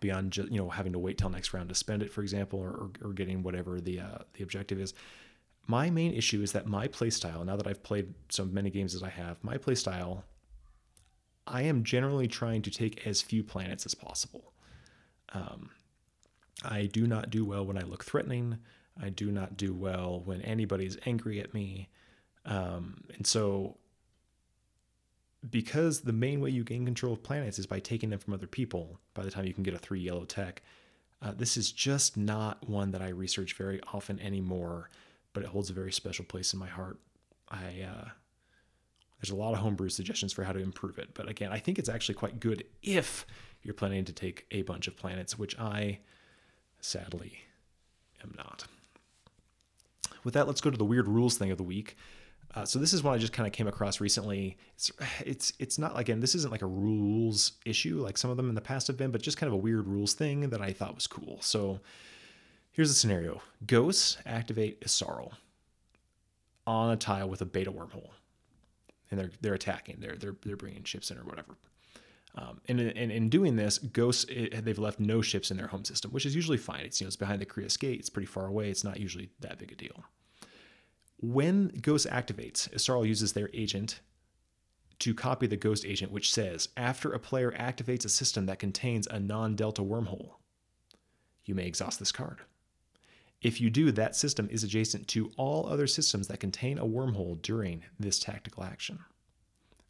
beyond 0.00 0.32
just 0.32 0.50
you 0.50 0.58
know 0.58 0.68
having 0.68 0.92
to 0.92 0.98
wait 0.98 1.18
till 1.18 1.30
next 1.30 1.52
round 1.52 1.68
to 1.68 1.74
spend 1.74 2.02
it, 2.02 2.12
for 2.12 2.22
example, 2.22 2.58
or, 2.58 2.90
or 3.02 3.12
getting 3.12 3.42
whatever 3.42 3.80
the 3.80 4.00
uh, 4.00 4.18
the 4.34 4.42
objective 4.42 4.80
is. 4.80 4.94
My 5.66 5.90
main 5.90 6.14
issue 6.14 6.40
is 6.40 6.52
that 6.52 6.66
my 6.66 6.88
playstyle, 6.88 7.44
now 7.44 7.56
that 7.56 7.66
I've 7.66 7.82
played 7.82 8.14
so 8.30 8.44
many 8.44 8.70
games 8.70 8.94
as 8.94 9.02
I 9.02 9.10
have, 9.10 9.42
my 9.44 9.58
playstyle, 9.58 10.22
I 11.46 11.62
am 11.62 11.84
generally 11.84 12.26
trying 12.26 12.62
to 12.62 12.70
take 12.70 13.06
as 13.06 13.20
few 13.20 13.44
planets 13.44 13.84
as 13.84 13.94
possible. 13.94 14.54
Um, 15.34 15.70
I 16.64 16.86
do 16.86 17.06
not 17.06 17.28
do 17.28 17.44
well 17.44 17.66
when 17.66 17.76
I 17.76 17.82
look 17.82 18.02
threatening. 18.02 18.58
I 19.00 19.10
do 19.10 19.30
not 19.30 19.58
do 19.58 19.74
well 19.74 20.22
when 20.24 20.40
anybody's 20.42 20.96
angry 21.04 21.38
at 21.40 21.52
me. 21.52 21.90
Um, 22.46 23.04
and 23.14 23.26
so 23.26 23.76
because 25.50 26.00
the 26.00 26.12
main 26.12 26.40
way 26.40 26.50
you 26.50 26.64
gain 26.64 26.84
control 26.84 27.12
of 27.12 27.22
planets 27.22 27.58
is 27.58 27.66
by 27.66 27.78
taking 27.78 28.10
them 28.10 28.18
from 28.18 28.34
other 28.34 28.46
people 28.46 28.98
by 29.14 29.22
the 29.22 29.30
time 29.30 29.44
you 29.44 29.54
can 29.54 29.62
get 29.62 29.74
a 29.74 29.78
three 29.78 30.00
yellow 30.00 30.24
tech 30.24 30.62
uh, 31.20 31.32
this 31.36 31.56
is 31.56 31.72
just 31.72 32.16
not 32.16 32.68
one 32.68 32.90
that 32.90 33.02
i 33.02 33.08
research 33.08 33.54
very 33.54 33.80
often 33.92 34.18
anymore 34.20 34.90
but 35.32 35.42
it 35.42 35.50
holds 35.50 35.70
a 35.70 35.74
very 35.74 35.92
special 35.92 36.24
place 36.24 36.52
in 36.52 36.58
my 36.58 36.66
heart. 36.66 36.98
I 37.48 37.86
uh, 37.88 38.08
there's 39.20 39.30
a 39.30 39.36
lot 39.36 39.52
of 39.52 39.60
homebrew 39.60 39.88
suggestions 39.88 40.32
for 40.32 40.44
how 40.44 40.52
to 40.52 40.60
improve 40.60 40.98
it 40.98 41.10
but 41.14 41.28
again 41.28 41.50
i 41.52 41.58
think 41.58 41.78
it's 41.78 41.88
actually 41.88 42.14
quite 42.14 42.40
good 42.40 42.64
if 42.82 43.26
you're 43.62 43.74
planning 43.74 44.04
to 44.04 44.12
take 44.12 44.46
a 44.50 44.62
bunch 44.62 44.86
of 44.86 44.96
planets 44.96 45.38
which 45.38 45.58
i 45.58 45.98
sadly 46.80 47.40
am 48.22 48.34
not. 48.36 48.64
With 50.24 50.34
that 50.34 50.46
let's 50.46 50.60
go 50.60 50.70
to 50.70 50.76
the 50.76 50.84
weird 50.84 51.08
rules 51.08 51.38
thing 51.38 51.50
of 51.50 51.58
the 51.58 51.64
week 51.64 51.96
uh, 52.54 52.64
so 52.64 52.78
this 52.78 52.92
is 52.92 53.02
one 53.02 53.14
I 53.14 53.18
just 53.18 53.32
kind 53.32 53.46
of 53.46 53.52
came 53.52 53.68
across 53.68 54.00
recently. 54.00 54.56
It's 54.74 54.90
it's 55.20 55.52
it's 55.58 55.78
not 55.78 55.98
again 55.98 56.20
this 56.20 56.34
isn't 56.34 56.50
like 56.50 56.62
a 56.62 56.66
rules 56.66 57.52
issue 57.66 58.00
like 58.00 58.16
some 58.16 58.30
of 58.30 58.36
them 58.36 58.48
in 58.48 58.54
the 58.54 58.60
past 58.60 58.86
have 58.86 58.96
been, 58.96 59.10
but 59.10 59.22
just 59.22 59.36
kind 59.36 59.48
of 59.48 59.54
a 59.54 59.58
weird 59.58 59.86
rules 59.86 60.14
thing 60.14 60.48
that 60.50 60.62
I 60.62 60.72
thought 60.72 60.94
was 60.94 61.06
cool. 61.06 61.38
So 61.40 61.80
here's 62.72 62.88
the 62.88 62.94
scenario: 62.94 63.42
ghosts 63.66 64.16
activate 64.24 64.80
Yssaril 64.80 65.32
on 66.66 66.90
a 66.90 66.96
tile 66.96 67.28
with 67.28 67.42
a 67.42 67.46
beta 67.46 67.70
wormhole, 67.70 68.10
and 69.10 69.20
they're 69.20 69.30
they're 69.42 69.54
attacking. 69.54 69.98
They're 70.00 70.16
they're 70.16 70.36
they're 70.42 70.56
bringing 70.56 70.84
ships 70.84 71.10
in 71.10 71.18
or 71.18 71.24
whatever. 71.24 71.56
Um, 72.34 72.60
and, 72.68 72.78
in, 72.78 73.10
in 73.10 73.28
doing 73.30 73.56
this, 73.56 73.78
ghosts 73.78 74.24
it, 74.28 74.64
they've 74.64 74.78
left 74.78 75.00
no 75.00 75.20
ships 75.22 75.50
in 75.50 75.56
their 75.56 75.66
home 75.66 75.84
system, 75.84 76.12
which 76.12 76.24
is 76.24 76.36
usually 76.36 76.58
fine. 76.58 76.84
It's 76.84 77.00
you 77.00 77.04
know 77.04 77.08
it's 77.08 77.16
behind 77.16 77.40
the 77.40 77.46
Creuss 77.46 77.76
Gate. 77.76 77.98
It's 77.98 78.10
pretty 78.10 78.26
far 78.26 78.46
away. 78.46 78.70
It's 78.70 78.84
not 78.84 79.00
usually 79.00 79.30
that 79.40 79.58
big 79.58 79.72
a 79.72 79.74
deal. 79.74 80.04
When 81.20 81.68
Ghost 81.82 82.06
activates, 82.06 82.68
Yssaril 82.70 83.06
uses 83.06 83.32
their 83.32 83.50
agent 83.52 84.00
to 85.00 85.14
copy 85.14 85.46
the 85.46 85.56
Ghost 85.56 85.84
agent, 85.84 86.12
which 86.12 86.32
says 86.32 86.68
after 86.76 87.12
a 87.12 87.18
player 87.18 87.52
activates 87.52 88.04
a 88.04 88.08
system 88.08 88.46
that 88.46 88.58
contains 88.58 89.06
a 89.08 89.18
non 89.18 89.56
Delta 89.56 89.82
wormhole, 89.82 90.34
you 91.44 91.54
may 91.54 91.66
exhaust 91.66 91.98
this 91.98 92.12
card. 92.12 92.38
If 93.40 93.60
you 93.60 93.70
do, 93.70 93.92
that 93.92 94.16
system 94.16 94.48
is 94.50 94.64
adjacent 94.64 95.06
to 95.08 95.30
all 95.36 95.68
other 95.68 95.86
systems 95.86 96.26
that 96.28 96.40
contain 96.40 96.78
a 96.78 96.86
wormhole 96.86 97.40
during 97.40 97.84
this 97.98 98.18
tactical 98.18 98.64
action. 98.64 99.00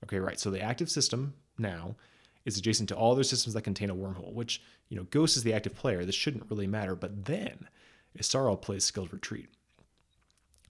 Okay, 0.05 0.19
right. 0.19 0.39
So 0.39 0.51
the 0.51 0.61
active 0.61 0.91
system 0.91 1.35
now 1.59 1.97
is 2.45 2.59
adjacent 2.59 2.89
to 2.91 2.95
all 2.95 3.13
other 3.13 3.25
systems 3.25 3.55
that 3.55 3.63
contain 3.63 3.91
a 3.91 3.95
wormhole, 3.95 4.33
which, 4.33 4.63
you 4.89 4.97
know, 4.97 5.05
Ghost 5.05 5.37
is 5.37 5.43
the 5.43 5.55
active 5.55 5.75
player. 5.75 6.05
This 6.05 6.15
shouldn't 6.15 6.51
really 6.51 6.67
matter. 6.67 6.95
But 6.95 7.25
then 7.25 7.69
Yssaril 8.19 8.61
plays 8.61 8.85
Skilled 8.85 9.13
Retreat 9.13 9.49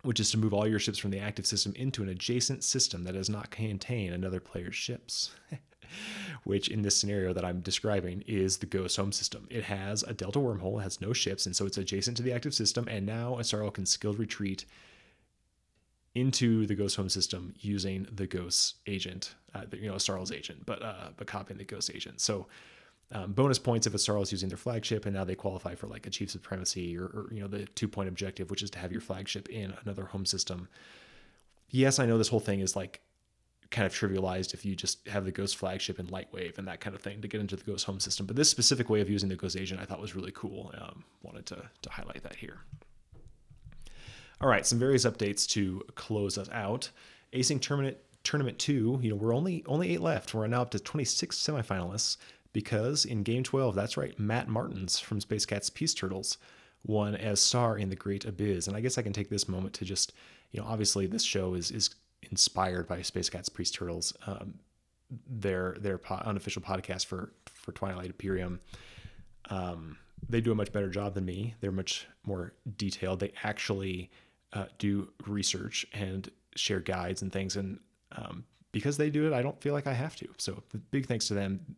which 0.03 0.21
is 0.21 0.31
to 0.31 0.39
move 0.39 0.55
all 0.55 0.67
your 0.67 0.79
ships 0.79 0.99
from 0.99 1.11
the 1.11 1.19
active 1.19 1.47
system 1.47 1.73
into 1.77 2.03
an 2.03 2.09
adjacent 2.09 2.65
system 2.65 3.05
that 3.05 3.15
does 3.15 3.29
not 3.29 3.51
contain 3.51 4.13
another 4.13 4.41
player's 4.41 4.77
ships. 4.77 5.31
which 6.45 6.69
in 6.69 6.83
this 6.83 6.97
scenario 6.97 7.33
that 7.33 7.45
I'm 7.45 7.61
describing 7.61 8.23
is 8.27 8.59
the 8.59 8.67
Ghost 8.67 8.97
home 8.97 9.13
system. 9.13 9.47
It 9.51 9.65
has 9.65 10.03
a 10.03 10.15
Delta 10.15 10.39
wormhole, 10.39 10.81
it 10.81 10.83
has 10.83 11.01
no 11.01 11.13
ships, 11.13 11.47
and 11.47 11.55
so 11.55 11.67
it's 11.67 11.79
adjacent 11.79 12.17
to 12.19 12.23
the 12.23 12.33
active 12.33 12.55
system, 12.55 12.87
and 12.89 13.07
now 13.07 13.37
Yssaril 13.37 13.73
can 13.73 13.87
skilled 13.87 14.19
retreat 14.19 14.65
into 16.15 16.67
the 16.67 16.75
Ghost 16.75 16.97
home 16.97 17.09
system 17.09 17.55
using 17.61 18.07
the 18.11 18.27
Ghost 18.27 18.77
agent, 18.87 19.35
uh, 19.55 19.63
you 19.73 19.89
know, 19.89 19.95
Yssaril 19.95 20.33
agent, 20.35 20.67
but 20.67 20.83
uh, 20.83 21.09
but 21.17 21.27
copying 21.27 21.59
the 21.59 21.65
Ghost 21.65 21.91
agent. 21.95 22.21
So 22.21 22.47
um, 23.13 23.33
bonus 23.33 23.59
points 23.59 23.87
if 23.87 23.93
Yssaril 23.95 24.23
is 24.23 24.33
using 24.33 24.49
their 24.49 24.59
flagship, 24.59 25.07
and 25.07 25.15
now 25.15 25.25
they 25.25 25.35
qualify 25.35 25.75
for 25.75 25.87
like 25.87 26.07
Achieve 26.07 26.31
Supremacy 26.31 26.97
or, 26.97 27.05
or 27.05 27.29
you 27.33 27.41
know 27.41 27.49
the 27.49 27.65
two 27.67 27.89
point 27.89 28.09
objective, 28.09 28.51
which 28.51 28.63
is 28.63 28.71
to 28.71 28.79
have 28.79 28.93
your 28.93 29.01
flagship 29.01 29.49
in 29.49 29.75
another 29.85 30.05
home 30.05 30.27
system. 30.27 30.69
Yes, 31.71 31.99
I 31.99 32.07
know 32.07 32.19
this 32.19 32.29
whole 32.29 32.41
thing 32.41 32.61
is 32.61 32.77
like 32.77 33.01
kind 33.71 33.87
of 33.87 33.93
trivialized 33.93 34.55
if 34.55 34.65
you 34.65 34.75
just 34.75 35.07
have 35.09 35.25
the 35.25 35.33
Ghost 35.33 35.57
flagship 35.57 35.99
in 35.99 36.07
Lightwave 36.07 36.57
and 36.59 36.67
that 36.69 36.81
kind 36.81 36.97
of 36.97 37.03
thing 37.03 37.21
to 37.21 37.29
get 37.29 37.41
into 37.41 37.57
the 37.57 37.65
Ghost 37.65 37.85
home 37.85 38.01
system. 38.01 38.27
But 38.27 38.37
this 38.37 38.51
specific 38.51 38.89
way 38.89 39.01
of 39.01 39.11
using 39.11 39.29
the 39.29 39.37
Ghost 39.37 39.57
agent 39.57 39.81
I 39.81 39.85
thought 39.85 40.01
was 40.01 40.15
really 40.15 40.33
cool. 40.33 40.73
Um, 40.79 41.05
wanted 41.23 41.47
to, 41.47 41.63
to 41.83 41.91
highlight 41.91 42.23
that 42.23 42.37
here. 42.37 42.59
All 44.41 44.49
right, 44.49 44.65
some 44.65 44.79
various 44.79 45.05
updates 45.05 45.47
to 45.49 45.83
close 45.97 46.39
us 46.39 46.49
out. 46.51 46.91
Async 47.33 47.61
tournament 47.61 47.97
tournament 48.23 48.59
two. 48.59 48.99
You 49.03 49.11
know, 49.11 49.17
we're 49.17 49.35
only 49.35 49.65
only 49.67 49.93
eight 49.93 50.01
left. 50.01 50.33
We're 50.33 50.47
now 50.47 50.63
up 50.63 50.71
to 50.71 50.79
26 50.79 51.37
semifinalists 51.37 52.17
because 52.59 53.05
in 53.05 53.23
game 53.23 53.45
12, 53.45 53.77
that's 53.77 53.97
right, 53.97 54.19
Matt 54.19 54.49
Martins 54.49 54.99
from 54.99 55.21
Space 55.21 55.47
Cats 55.47 55.71
Peace 55.71 55.95
Turtles 55.95 56.39
won 56.85 57.15
as 57.15 57.39
Saar 57.39 57.79
in 57.79 57.89
the 57.89 57.95
Great 57.95 58.25
Abyss. 58.25 58.67
And 58.67 58.77
I 58.77 58.81
guess 58.81 58.99
I 58.99 59.03
can 59.03 59.13
take 59.13 59.31
this 59.31 59.49
moment 59.49 59.75
to 59.75 59.85
just, 59.85 60.13
you 60.51 60.61
know, 60.61 60.67
obviously 60.67 61.07
this 61.07 61.23
show 61.23 61.55
is 61.55 61.71
is 61.71 61.91
inspired 62.33 62.89
by 62.89 63.01
Space 63.03 63.31
Cats 63.31 63.49
Peace 63.49 63.71
Turtles. 63.71 64.13
Um, 64.27 64.55
their 65.31 65.77
their 65.79 65.99
po- 65.99 66.21
unofficial 66.25 66.61
podcast 66.61 67.07
for 67.07 67.33
for 67.47 67.71
Twilight 67.71 68.07
Imperium. 68.07 68.59
Um, 69.51 69.97
they 70.29 70.41
do 70.41 70.51
a 70.51 70.57
much 70.57 70.73
better 70.73 70.89
job 70.89 71.15
than 71.15 71.27
me. 71.27 71.55
They're 71.61 71.71
much 71.71 72.09
more 72.27 72.55
detailed. 72.77 73.21
They 73.21 73.35
actually 73.45 74.11
uh, 74.53 74.65
do 74.79 75.11
research 75.29 75.87
and 75.93 76.29
share 76.57 76.81
guides 76.81 77.23
and 77.23 77.33
things. 77.33 77.55
And 77.55 77.79
um, 78.17 78.47
because 78.73 78.97
they 78.97 79.11
do 79.11 79.29
it, 79.29 79.33
I 79.33 79.43
don't 79.43 79.61
feel 79.61 79.75
like 79.75 79.87
I 79.87 79.93
have 79.93 80.17
to. 80.17 80.29
So 80.39 80.61
big 80.91 81.07
thanks 81.07 81.29
to 81.29 81.35
them. 81.35 81.77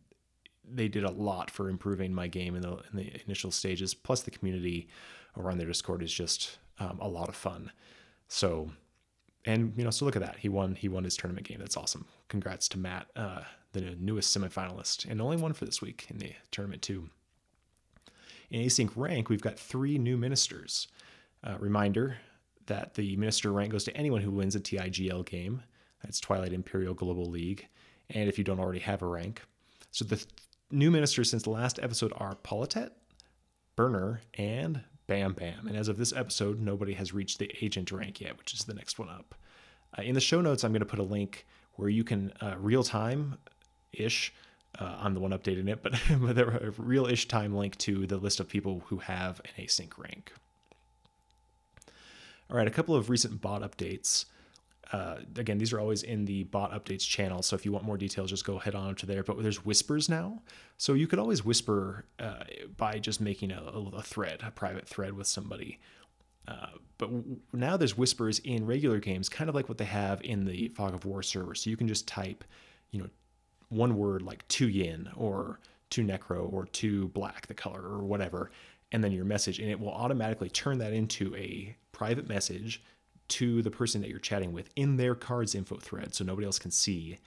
They 0.73 0.87
did 0.87 1.03
a 1.03 1.11
lot 1.11 1.51
for 1.51 1.69
improving 1.69 2.13
my 2.13 2.27
game 2.27 2.55
in 2.55 2.61
the 2.61 2.71
in 2.91 2.95
the 2.95 3.21
initial 3.25 3.51
stages. 3.51 3.93
Plus, 3.93 4.21
the 4.21 4.31
community 4.31 4.87
around 5.37 5.57
their 5.57 5.67
Discord 5.67 6.03
is 6.03 6.13
just 6.13 6.57
um, 6.79 6.99
a 6.99 7.07
lot 7.07 7.29
of 7.29 7.35
fun. 7.35 7.71
So, 8.27 8.71
and 9.45 9.73
you 9.75 9.83
know, 9.83 9.89
so 9.89 10.05
look 10.05 10.15
at 10.15 10.21
that. 10.21 10.37
He 10.37 10.49
won. 10.49 10.75
He 10.75 10.87
won 10.87 11.03
his 11.03 11.17
tournament 11.17 11.47
game. 11.47 11.59
That's 11.59 11.77
awesome. 11.77 12.05
Congrats 12.27 12.67
to 12.69 12.77
Matt, 12.77 13.07
uh, 13.15 13.41
the 13.73 13.95
newest 13.99 14.35
semifinalist, 14.35 15.09
and 15.09 15.21
only 15.21 15.37
one 15.37 15.53
for 15.53 15.65
this 15.65 15.81
week 15.81 16.07
in 16.09 16.17
the 16.17 16.33
tournament 16.51 16.81
too. 16.81 17.09
In 18.49 18.61
async 18.61 18.91
rank, 18.95 19.29
we've 19.29 19.41
got 19.41 19.57
three 19.57 19.97
new 19.97 20.17
ministers. 20.17 20.87
Uh, 21.43 21.55
reminder 21.59 22.17
that 22.67 22.93
the 22.93 23.15
minister 23.15 23.51
rank 23.51 23.71
goes 23.71 23.83
to 23.85 23.97
anyone 23.97 24.21
who 24.21 24.31
wins 24.31 24.55
a 24.55 24.59
TIGL 24.59 25.25
game. 25.25 25.63
That's 26.03 26.19
Twilight 26.19 26.53
Imperial 26.53 26.93
Global 26.93 27.25
League. 27.25 27.67
And 28.09 28.29
if 28.29 28.37
you 28.37 28.43
don't 28.43 28.59
already 28.59 28.79
have 28.79 29.01
a 29.01 29.07
rank. 29.07 29.41
So 29.91 30.05
the 30.05 30.17
th- 30.17 30.27
new 30.71 30.91
ministers 30.91 31.29
since 31.29 31.43
the 31.43 31.49
last 31.49 31.79
episode 31.81 32.13
are 32.15 32.35
Politet, 32.35 32.91
Burner, 33.75 34.21
and 34.37 34.81
Bam 35.07 35.33
Bam. 35.33 35.67
And 35.67 35.75
as 35.75 35.87
of 35.87 35.97
this 35.97 36.13
episode, 36.13 36.59
nobody 36.59 36.93
has 36.93 37.13
reached 37.13 37.39
the 37.39 37.51
agent 37.61 37.91
rank 37.91 38.21
yet, 38.21 38.37
which 38.37 38.53
is 38.53 38.65
the 38.65 38.73
next 38.73 38.99
one 38.99 39.09
up. 39.09 39.35
Uh, 39.97 40.03
in 40.03 40.15
the 40.15 40.21
show 40.21 40.41
notes, 40.41 40.63
I'm 40.63 40.71
going 40.71 40.79
to 40.81 40.85
put 40.85 40.99
a 40.99 41.03
link 41.03 41.45
where 41.73 41.89
you 41.89 42.03
can 42.03 42.31
uh, 42.41 42.55
real 42.57 42.83
time 42.83 43.37
ish. 43.91 44.33
Uh, 44.79 44.97
I'm 44.99 45.13
the 45.13 45.19
one 45.19 45.31
updating 45.31 45.67
it, 45.67 45.83
but, 45.83 45.93
but 46.21 46.37
a 46.37 46.73
real 46.77 47.05
ish 47.05 47.27
time 47.27 47.55
link 47.55 47.77
to 47.79 48.07
the 48.07 48.17
list 48.17 48.39
of 48.39 48.47
people 48.47 48.83
who 48.87 48.97
have 48.99 49.41
an 49.45 49.65
async 49.65 49.91
rank. 49.97 50.31
All 52.49 52.57
right, 52.57 52.67
a 52.67 52.71
couple 52.71 52.95
of 52.95 53.09
recent 53.09 53.41
bot 53.41 53.61
updates. 53.61 54.25
Uh, 54.91 55.17
again, 55.37 55.57
these 55.57 55.71
are 55.71 55.79
always 55.79 56.03
in 56.03 56.25
the 56.25 56.43
bot 56.45 56.71
updates 56.71 57.07
channel. 57.07 57.41
So 57.41 57.55
if 57.55 57.65
you 57.65 57.71
want 57.71 57.85
more 57.85 57.97
details, 57.97 58.29
just 58.29 58.45
go 58.45 58.59
head 58.59 58.75
on 58.75 58.95
to 58.95 59.05
there. 59.05 59.23
But 59.23 59.41
there's 59.41 59.63
whispers 59.63 60.09
now. 60.09 60.41
So 60.77 60.93
you 60.93 61.07
could 61.07 61.19
always 61.19 61.45
whisper 61.45 62.05
uh, 62.19 62.43
by 62.75 62.99
just 62.99 63.21
making 63.21 63.51
a, 63.51 63.61
a, 63.61 64.01
thread, 64.01 64.41
a 64.45 64.51
private 64.51 64.87
thread 64.87 65.13
with 65.13 65.27
somebody. 65.27 65.79
Uh, 66.47 66.71
but 66.97 67.05
w- 67.05 67.37
now 67.53 67.77
there's 67.77 67.97
whispers 67.97 68.39
in 68.39 68.65
regular 68.65 68.99
games, 68.99 69.29
kind 69.29 69.49
of 69.49 69.55
like 69.55 69.69
what 69.69 69.77
they 69.77 69.85
have 69.85 70.21
in 70.23 70.43
the 70.43 70.67
Fog 70.69 70.93
of 70.93 71.05
War 71.05 71.23
server. 71.23 71.55
So 71.55 71.69
you 71.69 71.77
can 71.77 71.87
just 71.87 72.07
type, 72.07 72.43
you 72.91 72.99
know, 72.99 73.09
one 73.69 73.95
word 73.95 74.21
like 74.21 74.45
to 74.49 74.67
yin 74.67 75.09
or 75.15 75.59
to 75.91 76.03
nekro 76.03 76.51
or 76.51 76.65
to 76.65 77.07
black, 77.09 77.47
the 77.47 77.53
color 77.53 77.81
or 77.81 77.99
whatever, 77.99 78.51
and 78.91 79.01
then 79.01 79.13
your 79.13 79.23
message, 79.23 79.59
and 79.59 79.69
it 79.69 79.79
will 79.79 79.91
automatically 79.91 80.49
turn 80.49 80.77
that 80.79 80.91
into 80.91 81.33
a 81.35 81.75
private 81.93 82.27
message 82.27 82.83
to 83.31 83.61
the 83.61 83.71
person 83.71 84.01
that 84.01 84.09
you're 84.09 84.19
chatting 84.19 84.51
with 84.51 84.69
in 84.75 84.97
their 84.97 85.15
cards 85.15 85.55
info 85.55 85.77
thread 85.77 86.13
so 86.13 86.23
nobody 86.23 86.45
else 86.45 86.59
can 86.59 86.71
see. 86.71 87.17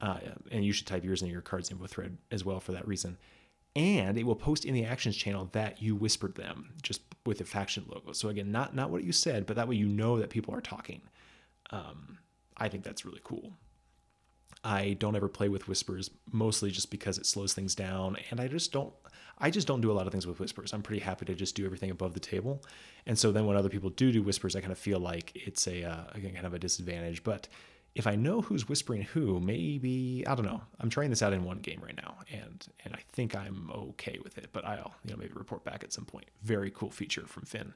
Uh, 0.00 0.18
and 0.52 0.64
you 0.64 0.72
should 0.72 0.86
type 0.86 1.04
yours 1.04 1.22
in 1.22 1.28
your 1.28 1.40
cards 1.40 1.70
info 1.70 1.86
thread 1.86 2.16
as 2.30 2.44
well 2.44 2.60
for 2.60 2.72
that 2.72 2.86
reason. 2.86 3.18
And 3.74 4.16
it 4.18 4.24
will 4.24 4.36
post 4.36 4.64
in 4.64 4.74
the 4.74 4.84
actions 4.84 5.16
channel 5.16 5.48
that 5.52 5.80
you 5.82 5.94
whispered 5.94 6.34
them 6.34 6.74
just 6.82 7.02
with 7.26 7.38
the 7.38 7.44
faction 7.44 7.84
logo. 7.88 8.12
So 8.12 8.28
again, 8.28 8.50
not 8.50 8.74
not 8.74 8.90
what 8.90 9.04
you 9.04 9.12
said, 9.12 9.46
but 9.46 9.56
that 9.56 9.68
way 9.68 9.76
you 9.76 9.88
know 9.88 10.18
that 10.18 10.30
people 10.30 10.54
are 10.54 10.60
talking. 10.60 11.02
Um, 11.70 12.18
I 12.56 12.68
think 12.68 12.82
that's 12.82 13.04
really 13.04 13.20
cool. 13.22 13.52
I 14.64 14.94
don't 14.94 15.16
ever 15.16 15.28
play 15.28 15.48
with 15.48 15.68
whispers, 15.68 16.10
mostly 16.30 16.70
just 16.70 16.90
because 16.90 17.18
it 17.18 17.26
slows 17.26 17.52
things 17.52 17.74
down, 17.74 18.16
and 18.30 18.40
I 18.40 18.48
just 18.48 18.72
don't. 18.72 18.92
I 19.40 19.50
just 19.50 19.68
don't 19.68 19.80
do 19.80 19.92
a 19.92 19.94
lot 19.94 20.06
of 20.06 20.12
things 20.12 20.26
with 20.26 20.40
whispers. 20.40 20.72
I'm 20.72 20.82
pretty 20.82 21.00
happy 21.00 21.24
to 21.26 21.34
just 21.34 21.54
do 21.54 21.64
everything 21.64 21.92
above 21.92 22.14
the 22.14 22.20
table, 22.20 22.62
and 23.06 23.18
so 23.18 23.30
then 23.30 23.46
when 23.46 23.56
other 23.56 23.68
people 23.68 23.90
do 23.90 24.10
do 24.10 24.22
whispers, 24.22 24.56
I 24.56 24.60
kind 24.60 24.72
of 24.72 24.78
feel 24.78 24.98
like 24.98 25.32
it's 25.34 25.66
a 25.68 25.84
uh, 25.84 26.04
kind 26.12 26.46
of 26.46 26.54
a 26.54 26.58
disadvantage. 26.58 27.22
But 27.22 27.46
if 27.94 28.06
I 28.06 28.16
know 28.16 28.40
who's 28.40 28.68
whispering 28.68 29.02
who, 29.02 29.40
maybe 29.40 30.24
I 30.26 30.34
don't 30.34 30.44
know. 30.44 30.60
I'm 30.80 30.90
trying 30.90 31.10
this 31.10 31.22
out 31.22 31.32
in 31.32 31.44
one 31.44 31.58
game 31.58 31.80
right 31.82 31.96
now, 31.96 32.18
and 32.32 32.66
and 32.84 32.94
I 32.94 33.00
think 33.12 33.36
I'm 33.36 33.70
okay 33.72 34.18
with 34.22 34.38
it. 34.38 34.48
But 34.52 34.64
I'll 34.64 34.94
you 35.04 35.12
know 35.12 35.16
maybe 35.16 35.32
report 35.34 35.64
back 35.64 35.84
at 35.84 35.92
some 35.92 36.04
point. 36.04 36.26
Very 36.42 36.70
cool 36.70 36.90
feature 36.90 37.26
from 37.26 37.44
Finn. 37.44 37.74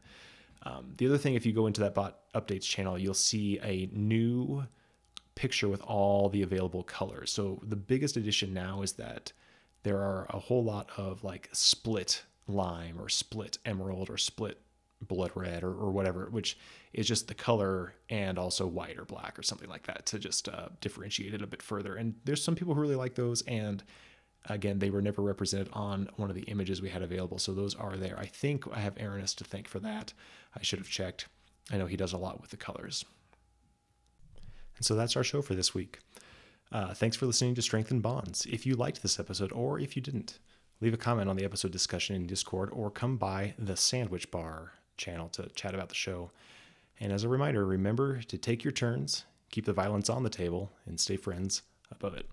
Um, 0.65 0.93
the 0.97 1.07
other 1.07 1.19
thing, 1.19 1.35
if 1.35 1.45
you 1.45 1.53
go 1.53 1.67
into 1.67 1.81
that 1.81 1.95
bot 1.95 2.19
updates 2.35 2.63
channel, 2.63 2.99
you'll 2.99 3.15
see 3.15 3.59
a 3.63 3.89
new 3.93 4.65
picture 5.35 5.69
with 5.69 5.83
all 5.83 6.29
the 6.29 6.43
available 6.43 6.83
colors. 6.83 7.31
So 7.31 7.61
the 7.63 7.77
biggest 7.77 8.17
addition 8.17 8.53
now 8.53 8.83
is 8.83 8.93
that 8.95 9.33
there 9.83 9.99
are 9.99 10.27
a 10.31 10.39
whole 10.39 10.65
lot 10.65 10.89
of 10.97 11.25
like 11.25 11.49
split 11.53 12.23
lime 12.47 13.01
or 13.01 13.09
split 13.09 13.59
emerald 13.65 14.11
or 14.11 14.19
split 14.19 14.61
blood 15.01 15.33
red 15.35 15.65
or, 15.65 15.75
or 15.75 15.91
whatever, 15.91 16.29
which 16.31 16.57
is 16.93 17.09
just 17.09 17.29
the 17.29 17.35
color 17.35 17.95
and 18.09 18.39
also 18.39 18.67
white 18.67 18.99
or 18.99 19.05
black 19.05 19.39
or 19.39 19.43
something 19.43 19.69
like 19.69 19.85
that 19.87 20.07
to 20.07 20.19
just 20.19 20.49
uh, 20.49 20.69
differentiate 20.81 21.35
it 21.35 21.43
a 21.43 21.47
bit 21.47 21.63
further. 21.63 21.97
And 21.97 22.15
there's 22.25 22.43
some 22.43 22.55
people 22.55 22.75
who 22.75 22.81
really 22.81 22.97
like 22.97 23.15
those. 23.15 23.43
And 23.43 23.83
again, 24.47 24.79
they 24.79 24.91
were 24.91 25.03
never 25.03 25.23
represented 25.23 25.69
on 25.73 26.09
one 26.17 26.31
of 26.31 26.37
the 26.37 26.43
images 26.43 26.81
we 26.81 26.91
had 26.91 27.03
available. 27.03 27.39
So 27.39 27.53
those 27.53 27.75
are 27.75 27.97
there. 27.97 28.19
I 28.19 28.27
think 28.27 28.65
I 28.73 28.81
have 28.81 28.95
Aranis 28.97 29.35
to 29.37 29.45
thank 29.45 29.69
for 29.69 29.81
that. 29.81 30.13
I 30.57 30.63
should 30.63 30.79
have 30.79 30.89
checked. 30.89 31.27
I 31.71 31.79
know 31.79 31.87
he 31.87 31.97
does 31.97 32.13
a 32.13 32.19
lot 32.19 32.41
with 32.41 32.51
the 32.51 32.57
colors. 32.57 33.05
And 34.77 34.85
so 34.85 34.95
that's 34.95 35.17
our 35.17 35.25
show 35.25 35.43
for 35.43 35.55
this 35.55 35.75
week. 35.75 36.01
Uh, 36.71 36.95
thanks 36.95 37.17
for 37.17 37.27
listening 37.27 37.55
to 37.55 37.63
Strengthen 37.63 38.01
Bonds. 38.01 38.47
If 38.47 38.65
you 38.65 38.75
liked 38.75 39.03
this 39.03 39.21
episode 39.21 39.53
or 39.53 39.79
if 39.79 39.95
you 39.95 40.03
didn't, 40.03 40.39
leave 40.81 40.95
a 40.95 40.99
comment 40.99 41.29
on 41.29 41.37
the 41.37 41.45
episode 41.45 41.71
discussion 41.71 42.17
in 42.17 42.27
Discord 42.27 42.71
or 42.73 42.91
come 42.91 43.17
by 43.17 43.55
the 43.59 43.77
Sandwich 43.77 44.31
Bar 44.31 44.73
channel 44.97 45.29
to 45.31 45.49
chat 45.51 45.75
about 45.75 45.91
the 45.91 45.95
show. 45.95 46.31
And 46.99 47.13
as 47.13 47.25
a 47.25 47.29
reminder, 47.29 47.65
remember 47.67 48.23
to 48.23 48.39
take 48.39 48.65
your 48.65 48.73
turns, 48.73 49.25
keep 49.51 49.67
the 49.67 49.73
violence 49.73 50.09
on 50.09 50.23
the 50.23 50.31
table, 50.31 50.73
and 50.87 50.99
stay 50.99 51.17
friends 51.17 51.63
above 51.91 52.15
it. 52.15 52.27